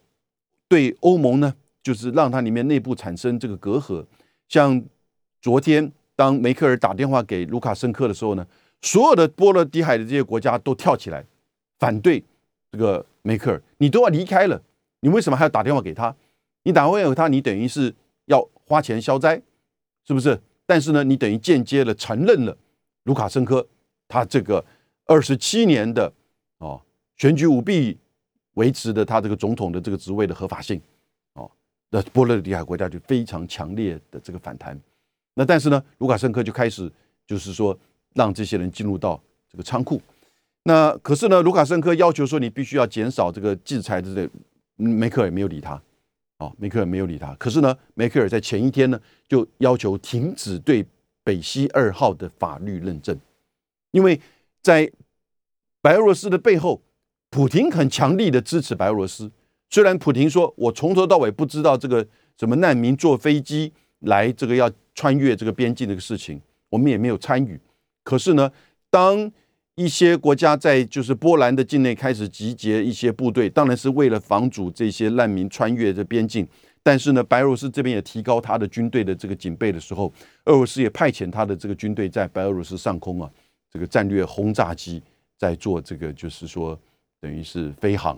[0.68, 4.06] 对欧盟呢就是让它里面内部产生这个隔阂，
[4.50, 4.84] 像
[5.42, 5.94] 昨天。
[6.17, 8.45] 当梅克尔打电话给卢卡申科的时候呢，
[8.82, 11.23] 所有的波罗的海的这些国家都跳起来，
[11.77, 12.21] 反对
[12.71, 14.60] 这个梅克尔，你都要离开了，
[15.01, 16.13] 你为什么还要打电话给他？
[16.63, 17.93] 你打电话给他，你等于是
[18.25, 19.39] 要花钱消灾，
[20.08, 20.38] 是不是？
[20.65, 22.58] 但是呢，你等于间接的承认了
[23.03, 23.65] 卢卡申科
[24.08, 24.65] 他这个
[25.06, 26.12] 二十七年的
[26.58, 26.82] 哦
[27.15, 27.95] 选举舞弊
[28.56, 30.82] 维持的他这个总统的这个职位的合法性
[31.36, 31.49] 哦，
[31.91, 34.77] 那波罗的海国家就非常强烈的这个反弹。
[35.38, 36.91] 那但是呢，卢卡申科就开始
[37.28, 37.78] 就是说
[38.15, 40.02] 让这些人进入到这个仓库。
[40.63, 44.30] 那可是呢，卢卡申科要求说你必须要减少这个制裁的这
[44.76, 45.80] 梅克尔没有理他。
[46.39, 47.36] 哦，梅克尔没有理他。
[47.36, 50.86] 可是呢，梅克尔在前一天呢，就要求停止对
[51.23, 53.15] 北溪二号的法律认证，
[53.91, 54.19] 因为
[54.62, 54.91] 在
[55.82, 56.82] 白俄罗斯的背后，
[57.30, 59.32] 普京很强力的支持白俄罗斯。
[59.69, 62.06] 虽然普京说我从头到尾不知道这个
[62.39, 67.60] 什么难民坐飞机来这个要穿越这个边境这个事情，我们也没有参与。
[68.04, 68.52] 可是呢，
[68.90, 69.32] 当
[69.76, 76.48] 一些国家在就是波兰的境内开始集结一些部队，当然是为了防阻这些难民穿越这边境。
[76.82, 80.12] 但是呢，白俄罗斯这边也提高他的军队的这个警备的时候，
[80.46, 83.30] 俄罗斯也派遣他的这个军队在白俄罗斯上空啊，
[83.70, 85.04] 这个战略轰炸机
[85.38, 86.80] 在做这个，就是说
[87.20, 88.18] 等于是飞航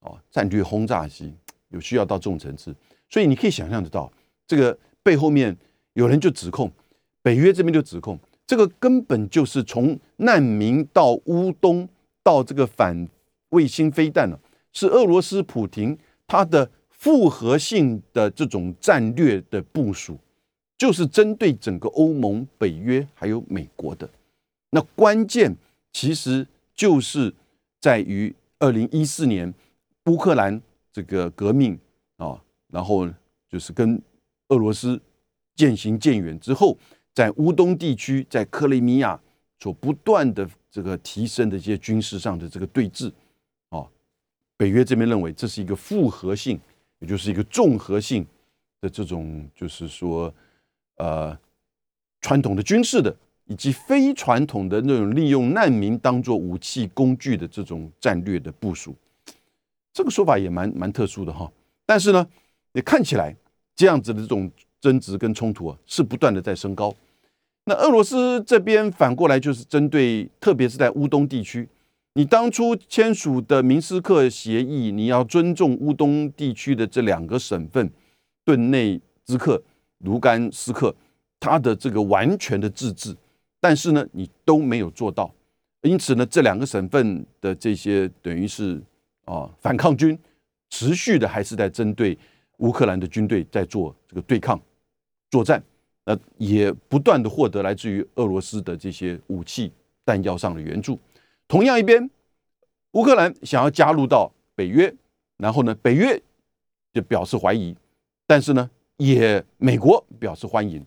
[0.00, 1.32] 啊，战略轰炸机
[1.68, 2.74] 有需要到这种层次。
[3.08, 4.12] 所以你可以想象得到，
[4.44, 5.56] 这个背后面
[5.94, 6.70] 有人就指控
[7.22, 8.18] 北约这边就指控。
[8.46, 11.88] 这个根本就是从难民到乌东
[12.22, 13.08] 到这个反
[13.50, 14.36] 卫星飞弹呢，
[14.72, 20.18] 是俄罗斯普京他的复合性的这种战略的部署，
[20.76, 24.08] 就是针对整个欧盟、北约还有美国的。
[24.70, 25.56] 那关键
[25.92, 27.32] 其实就是
[27.80, 29.54] 在于二零一四年
[30.06, 30.60] 乌克兰
[30.92, 31.78] 这个革命
[32.16, 33.08] 啊，然后
[33.48, 34.00] 就是跟
[34.50, 35.00] 俄罗斯
[35.56, 36.78] 渐行渐远之后。
[37.12, 39.20] 在乌东地区，在克里米亚
[39.58, 43.12] 所不断的这个提升的一些军事上的这个对峙，
[43.70, 43.86] 哦，
[44.56, 46.58] 北约这边认为这是一个复合性，
[47.00, 48.24] 也就是一个综合性
[48.80, 50.32] 的这种，就是说，
[50.98, 51.36] 呃，
[52.20, 53.14] 传统的军事的
[53.46, 58.94] 以及非传统的那种利用难民当做武器工具的这种战略的部署，
[59.92, 61.50] 这个说法也蛮蛮特殊的哈。
[61.84, 62.24] 但是呢，
[62.72, 63.34] 也看起来
[63.80, 64.50] 这样子的这种。
[64.80, 66.90] 争执跟冲突啊，是不断的在升高。
[67.66, 71.68] 那俄罗斯这边反过来就是针对，特别是在乌东地区，
[72.14, 77.90] 你当初签署的明斯克协议，你要尊重乌东地区的这两个省份
[78.42, 79.62] 顿内兹克、
[79.98, 80.96] 卢甘斯克，
[81.38, 83.14] 它的这个完全的自治，
[83.60, 85.30] 但是呢，你都没有做到。
[85.82, 88.80] 因此呢，这两个省份的这些等于是
[89.26, 90.18] 啊，反抗军
[90.70, 92.16] 持续的还是在针对
[92.60, 94.60] 乌克兰的军队在做这个对抗。
[95.30, 95.62] 作战，
[96.04, 99.70] 那，也不断的获得来自于俄罗斯的这些武器
[100.04, 100.98] 弹药上的援助。
[101.46, 102.10] 同样一边，
[102.92, 104.92] 乌克兰想要加入到北约，
[105.36, 106.20] 然后呢，北约
[106.92, 107.76] 就表示怀疑，
[108.26, 110.84] 但是呢，也美国表示欢迎。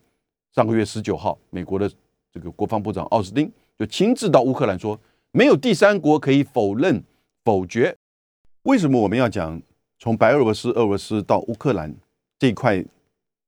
[0.51, 1.89] 上个月十九号，美国的
[2.31, 4.99] 这个国防部长奥斯汀就亲自到乌克兰说，
[5.31, 7.01] 没有第三国可以否认
[7.45, 7.95] 否决。
[8.63, 9.62] 为什么我们要讲
[10.03, 11.95] 从白俄罗斯、俄罗斯到乌克兰
[12.37, 12.83] 这一块？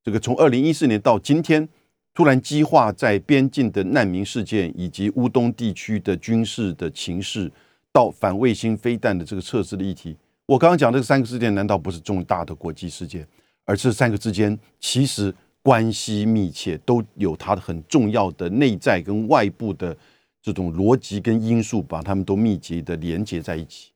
[0.02, 1.68] 这个从二零一四年到今天，
[2.14, 7.52] 突然激化在边境的难民事件，以及乌东地区的军事的情势，
[7.92, 10.16] 到反卫星飞弹的这个测试的议题。
[10.46, 13.28] 我刚刚讲这三个事件，难道不是重大的国际事件？
[13.66, 19.94] 而这三个之间其实关系密切，都有它的很重要的内在跟外部的
[20.40, 23.90] 这种逻辑跟因素，把它们都密集的连接在一起。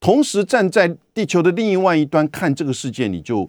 [0.00, 3.48] 同时站在地球的另外一端看这个世界，你就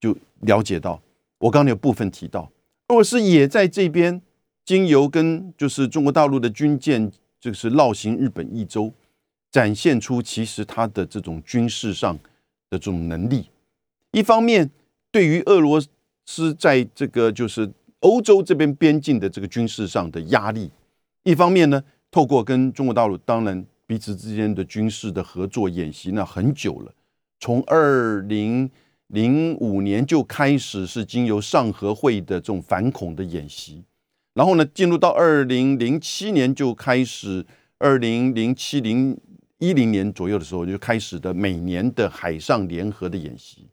[0.00, 1.00] 就了解到。
[1.38, 2.50] 我刚才有部分提到，
[2.88, 4.20] 俄罗斯也在这边
[4.64, 7.10] 经由跟就是中国大陆的军舰，
[7.40, 8.92] 就是绕行日本一周，
[9.50, 12.16] 展现出其实它的这种军事上
[12.68, 13.48] 的这种能力。
[14.10, 14.70] 一方面，
[15.10, 15.80] 对于俄罗
[16.26, 20.68] 斯在这个就是欧洲这边边境的这个军事上的压力；
[21.22, 26.94] 一方面呢，透过跟中国大陆，当然彼此之间的军事的合作演习，呢很久了，
[27.38, 28.70] 从二零。
[29.08, 33.84] 零五年就开始是经由上合会的这种反恐的演习，
[34.32, 37.44] 然后呢，进入到二零零七年就开始，
[37.76, 39.14] 二零零七零
[39.58, 43.68] 一零年左右的时候就开始的每年的海上联合的演习，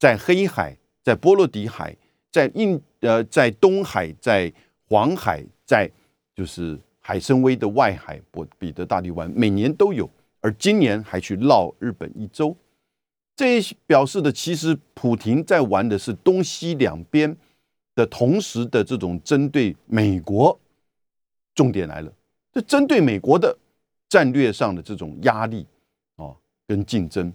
[0.00, 1.96] 在黑海、在波罗的海、
[2.32, 4.52] 在印呃在东海、在
[4.88, 5.88] 黄海、在
[6.34, 6.76] 就是
[7.10, 10.08] 海参崴的外海波彼得大帝湾，每年都有，
[10.40, 12.56] 而今年还去绕日本一周。
[13.34, 17.36] 这表示的，其实普廷在玩的是东西两边
[17.96, 20.56] 的同时的这种针对美国。
[21.52, 22.12] 重点来了，
[22.52, 23.58] 这针对美国的
[24.08, 25.66] 战略上的这种压力
[26.14, 26.30] 啊
[26.68, 27.32] 跟竞争。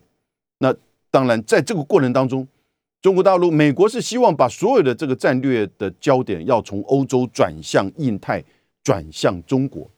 [0.60, 0.74] 那
[1.12, 2.48] 当然，在这个过程当中，
[3.02, 8.42] 中国大陆、美国是希望把所有的这个战略的焦点要从欧洲转向印太，
[8.86, 9.92] 转向中国。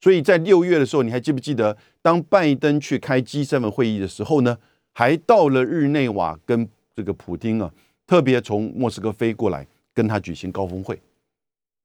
[0.00, 4.58] 所以在六月的时候，你还记不记得，当拜登去开 G7 会议的时候呢，
[4.92, 7.72] 还到了日内瓦跟这个普京啊，
[8.06, 11.00] 特别从莫斯科飞过来跟他举行高峰会。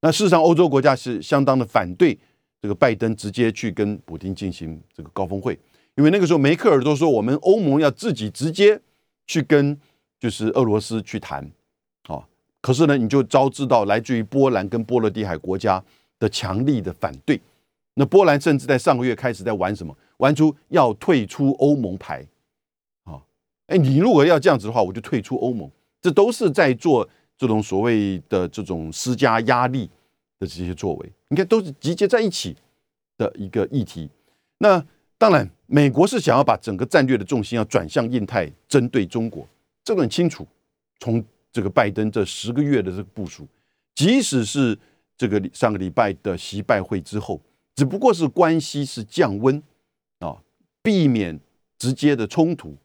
[0.02, 2.18] 那事实上，欧洲国家是相当的反对
[2.62, 5.58] 这个拜登直接去跟普京进行这个高峰会，
[5.96, 8.80] 因为那个时候梅克尔都说我们欧盟要自己直接
[9.26, 9.80] 去跟
[10.20, 11.50] 就是俄罗斯去谈，
[12.04, 12.24] 啊，
[12.62, 15.84] 可是呢，你就招致到来自于波兰跟波罗的海国家
[16.22, 17.42] 的强力的反对。
[17.96, 19.94] 那波兰甚至在上个月开始在玩什么？
[20.18, 22.26] 玩出要退出欧盟牌，
[23.04, 23.20] 啊，
[23.68, 25.70] 哎，你如果要这样子的话，我就退出欧盟，
[26.00, 27.10] 这都是在做。
[27.38, 29.90] 这种所谓的这种施加压力
[30.38, 32.56] 的这些作为，你看都是集结在一起
[33.18, 34.08] 的一个议题。
[34.60, 34.86] 那
[35.18, 39.44] 当然，美国是想要把整个战略的重心要转向印太，针对中国，
[39.84, 40.48] 这个很清楚。
[41.00, 43.48] 从这个拜登这十个月的这个部署，
[43.96, 44.78] 即使是
[45.22, 47.40] 这个上个礼拜的习拜会之后，
[47.76, 49.62] 只不过是关系是降温
[50.18, 50.42] 啊，
[50.82, 51.40] 避免
[51.78, 52.76] 直接的冲突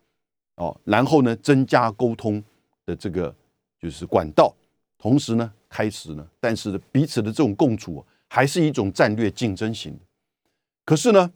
[0.56, 2.44] 哦，然后呢，增加沟通
[2.84, 3.34] 的这个。
[3.78, 4.52] 就是管道，
[4.98, 9.96] 同时呢，开始呢，但是彼此的这种共处还是一种战略竞争型。
[10.84, 11.30] 可是呢，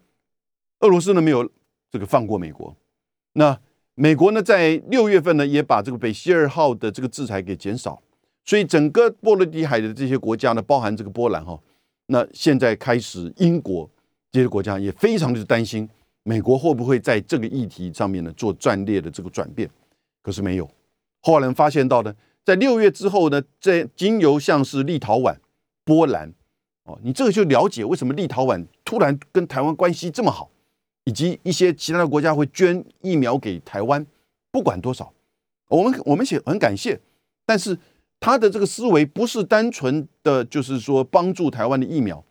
[0.80, 1.48] 俄罗斯呢没有
[1.90, 2.74] 这个放过美国。
[3.34, 3.60] 那
[3.94, 8.02] 美国呢，在六月份呢，也把这个北溪二号的这个制裁给减少。
[8.50, 11.56] 所以整个波罗的海的这些国家呢，包含这个波兰哈，
[12.06, 13.88] 那现在开始英国
[14.32, 15.88] 这些国家也非常的担心
[16.24, 19.70] 美国会不会在这个议题上面呢做战略的这个转变。
[20.20, 20.68] 可是没有，
[21.20, 22.12] 后来发现到呢。
[22.44, 25.36] 在六月之后呢，在经由像是立陶宛、
[25.84, 26.32] 波兰，
[26.82, 30.50] 哦，你这个就了解为什么立陶宛突然跟台湾关系这么好，
[31.04, 34.04] 以及一些其他的国家会捐疫苗给台湾，
[34.50, 35.12] 不管多少，
[35.68, 36.98] 我们我们写很感谢，
[37.46, 37.78] 但是
[38.20, 42.24] 他的这个思维不是单纯的就是说帮助台湾的疫苗，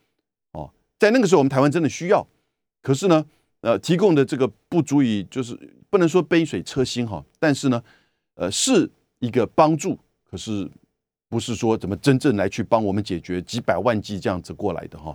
[0.53, 2.25] 哦，在那个时候我们台湾真的需要，
[2.81, 3.25] 可是呢，
[3.61, 5.59] 呃，提供的这个不足以就是
[5.89, 7.83] 不能说杯水车薪哈，但是呢，
[8.35, 8.89] 呃是。
[9.21, 9.99] 一个帮助，
[10.31, 10.71] 可是
[11.27, 15.13] 不是说怎么真正来去帮我们解决几百万剂这样子过来的哈？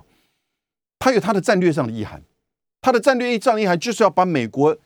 [0.99, 2.21] 他有他的战略上的意涵，
[2.81, 4.77] 他的战略上的意涵就是要把美国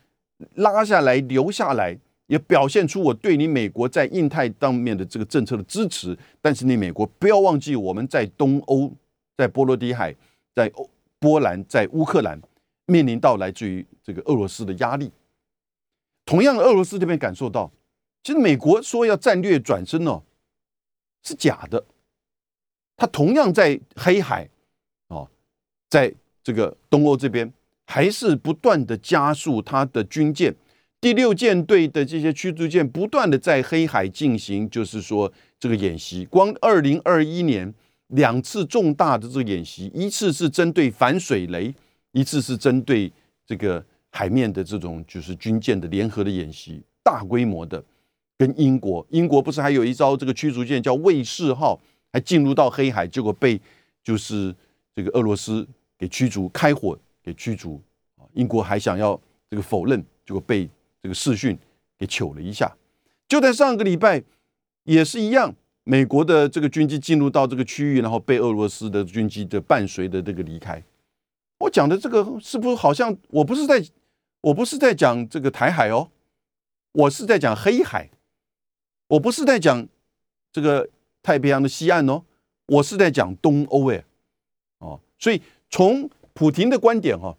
[0.54, 6.15] 拉下来留下来，也表现出我对你美国在印太当面的这个政策的支持。
[6.39, 8.93] 但是你美国不要忘记，我们在东欧、
[9.36, 10.15] 在波罗的海、
[10.53, 12.39] 在欧波兰、在乌克兰
[12.86, 15.11] 面临到来自于这个俄罗斯的压力。
[16.23, 17.71] 同样的，俄罗斯这边感受到。
[18.21, 20.21] 其实美国说要战略转身哦，
[21.23, 21.84] 是假的。
[22.95, 24.47] 他同样在黑海
[25.07, 25.27] 哦，
[25.89, 26.13] 在
[26.43, 27.51] 这个东欧这边，
[27.86, 30.53] 还是不断的加速他的军舰，
[31.02, 36.26] 第六舰队的这些驱逐舰不断的在黑海进行，就是说这个演习。
[36.26, 37.74] 光二零二一年
[38.08, 41.74] 两次重大的这个演习，一次是针对反水雷，
[42.12, 43.10] 一次是针对
[43.45, 47.82] 这个海面的这种就是军舰的联合的演习，大规模的。
[48.38, 51.78] 跟英国，英国不是还有一艘这个驱逐舰叫卫士号，
[52.14, 53.60] 还进入到黑海，结果被
[54.02, 54.56] 就是
[54.95, 57.82] 这个俄罗斯给驱逐，开火给驱逐
[58.18, 58.24] 啊！
[58.34, 59.20] 英国还想要
[59.50, 60.70] 这个否认，结果被
[61.02, 61.58] 这个视讯
[61.97, 62.76] 给糗了一下。
[63.28, 64.24] 就在上个礼拜
[64.84, 70.84] 也是一样，美国的这个军机进入到这个区域，然后被俄罗斯的军机的伴随的这个离开。
[71.60, 73.84] 我讲的这个是不是好像我不是在
[74.41, 76.10] 我不是在讲这个台海哦，
[76.93, 78.10] 我是在讲黑海。
[79.10, 79.88] 我不是在讲
[80.52, 80.88] 这个
[81.24, 82.24] 太平洋的西岸哦，
[82.68, 84.06] 我是在讲东欧哎，
[84.78, 85.41] 哦，所以
[85.72, 87.36] 从普廷的观点哈，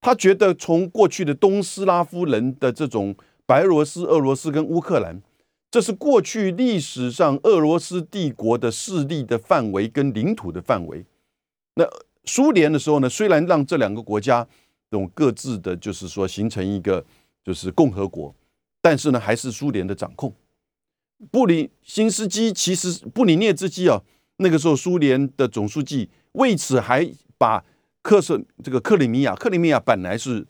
[0.00, 3.14] 他觉得从过去的东斯拉夫人的这种
[3.46, 5.20] 白罗斯、俄罗斯跟乌克兰，
[5.70, 11.04] 这是过去历史上俄罗斯帝国的势力的范围跟领土的范围。
[11.74, 11.84] 那
[12.24, 14.46] 苏联的时候呢，虽然让这两个国家
[14.90, 17.04] 这种各自的就是说形成一个
[17.44, 18.34] 就是共和国，
[18.80, 20.32] 但是呢，还是苏联的掌控。
[21.30, 24.00] 布里新斯基其实布里涅茨基啊，
[24.36, 27.64] 那个时候苏联的总书记为此还把
[28.02, 30.46] 克什这个克里米亚，克里米亚本来是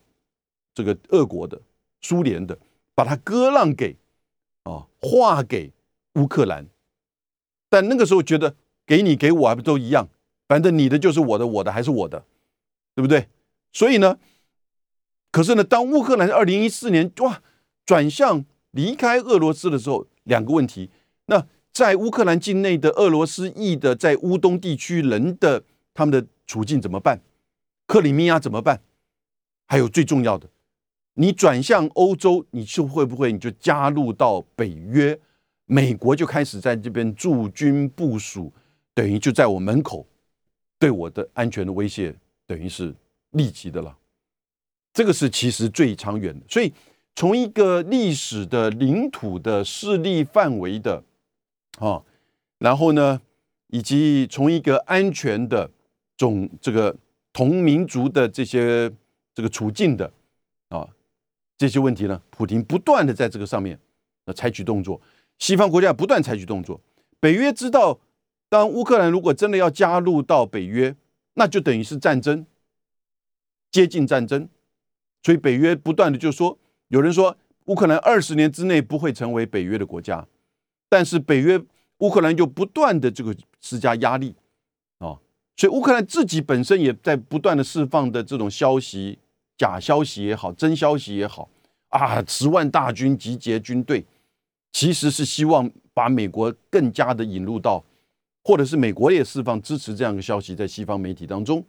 [0.75, 1.61] 这个俄国的
[2.01, 2.59] 苏联的，
[2.95, 3.97] 把它割让给
[4.65, 5.73] 啊划给
[6.15, 6.67] 乌克兰，
[7.69, 8.55] 但那个时候觉得
[8.87, 10.09] 给你给我还不都一样，
[10.47, 12.25] 反正你的就是我的，我的还是我的，
[12.95, 13.29] 对不对？
[13.73, 14.19] 所以呢，
[15.31, 17.43] 可是呢，当乌克兰二零一四年哇
[17.85, 20.07] 转向离开俄罗斯的时候。
[20.29, 20.91] 两个问题，
[21.25, 27.19] 那在乌克兰境内的俄罗斯裔的在乌东地区人的他们的处境怎么办？
[27.89, 28.83] 克里米亚怎么办？
[29.67, 30.47] 还有最重要的，
[31.15, 35.19] 你转向欧洲，你就会不会你就加入到北约？
[35.65, 38.53] 美国就开始在这边驻军部署，
[38.95, 40.07] 等于就在我门口，
[40.79, 42.15] 对我的安全的威胁，
[42.47, 42.95] 等于是
[43.31, 43.97] 立即的了。
[44.93, 46.71] 这个是其实最长远的，所以
[47.15, 51.03] 从一个历史的领土的势力范围的
[51.79, 52.03] 啊，
[52.59, 53.21] 然后呢，
[53.69, 55.71] 以及从一个安全的
[56.17, 56.95] 总这个
[57.39, 58.93] 同民族的这些
[59.33, 60.13] 这个处境的
[60.71, 60.85] 啊
[61.57, 63.79] 这些问题呢，普京不断的在这个上面
[64.25, 65.01] 呃采取动作。
[65.39, 66.81] 西方国家不断采取动作，
[67.21, 68.01] 北约知道，
[68.49, 70.97] 当乌克兰如果真的要加入到北约，
[71.35, 72.45] 那就等于是战争，
[73.71, 74.49] 接近战争，
[75.23, 76.59] 所以北约不断的就说，
[76.89, 77.37] 有人说
[77.67, 80.27] 乌克兰二十年之内不会成为北约的国家，
[80.89, 81.63] 但是北约
[81.99, 84.35] 乌克兰就不断的这个施加压力，
[84.99, 85.21] 啊，
[85.59, 89.19] 所以乌克兰自己本身也在不断的释放的这种消息，
[89.57, 91.51] 假消息也好，真消息也好，
[91.89, 94.07] 啊，十万大军集结军队。
[94.71, 97.83] 其实是希望把美国更加的引入到，
[98.45, 101.65] 或者是美国也释放支持这样的消息在西方媒体当中，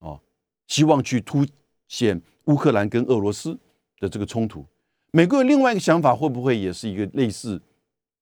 [0.00, 0.20] 啊，
[0.66, 1.46] 希望去凸
[1.88, 3.58] 显乌克兰跟俄罗斯
[4.00, 4.66] 的这个冲突。
[5.12, 7.62] 美国另外一个想法会不会也是一个类似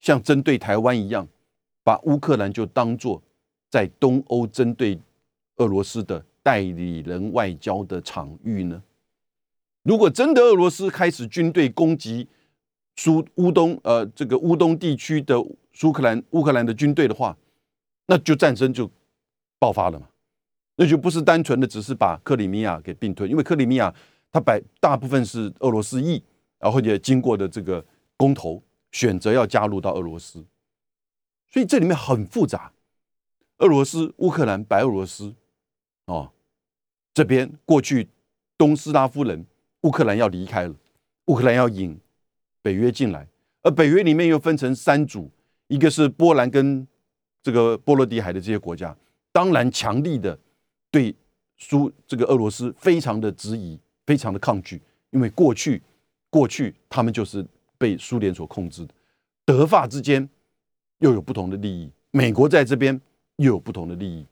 [0.00, 1.26] 像针对台湾一样，
[1.82, 3.20] 把乌克兰就当做
[3.72, 5.00] 在东欧针对
[5.56, 8.82] 俄罗斯的代理人外交的场域呢？
[9.82, 12.28] 如果真的俄罗斯开始军队攻击，
[12.96, 15.42] 苏乌东呃，这个乌东地区的
[15.72, 17.34] 苏克兰乌克兰的军队的话，
[18.08, 18.90] 那就战争就
[19.58, 20.06] 爆发了嘛，
[20.76, 23.94] 那就不是单纯的只是把克里米亚给并吞，因为克里米亚
[24.30, 26.22] 它百大部分是俄罗斯裔，
[26.58, 27.82] 然后也经过的这个
[28.18, 30.44] 公投选择要加入到俄罗斯，
[31.50, 32.70] 所以这里面很复杂。
[33.62, 35.32] 俄罗斯、乌克兰、白俄罗斯，
[36.06, 36.30] 哦，
[37.14, 38.08] 这边过去
[38.58, 39.46] 东斯拉夫人，
[39.82, 40.74] 乌克兰要离开了，
[41.26, 41.98] 乌克兰要引。
[42.64, 43.26] 北约进来，
[43.62, 45.28] 而北约里面又分成三组，
[45.66, 46.86] 一个是波兰跟
[47.42, 48.96] 这个波罗的海的这些国家，
[49.32, 50.38] 当然强力的
[50.88, 51.12] 对
[51.56, 55.82] 苏这个俄罗斯非常的质疑，非常的抗拒，因为过去
[56.30, 57.44] 过去他们就是
[57.76, 58.94] 被苏联所控制的，
[59.44, 60.28] 德法之间
[60.98, 63.00] 又有不同的利益，美国在这边
[63.42, 64.24] 又有不同的利益，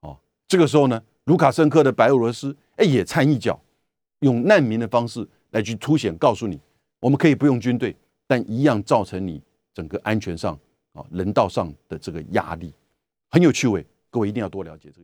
[0.00, 3.58] 哦，这个时候呢，卢卡申科的白俄罗斯哎也掺一脚，
[4.20, 6.60] 用难民的方式来去凸显，告诉你。
[7.00, 7.96] 我们可以不用军队，
[8.26, 9.42] 但一样造成你
[9.74, 10.56] 整个安全上
[10.92, 12.72] 啊、人道上的这个压力，
[13.30, 13.84] 很有趣味。
[14.10, 15.00] 各位一定要多了解这个。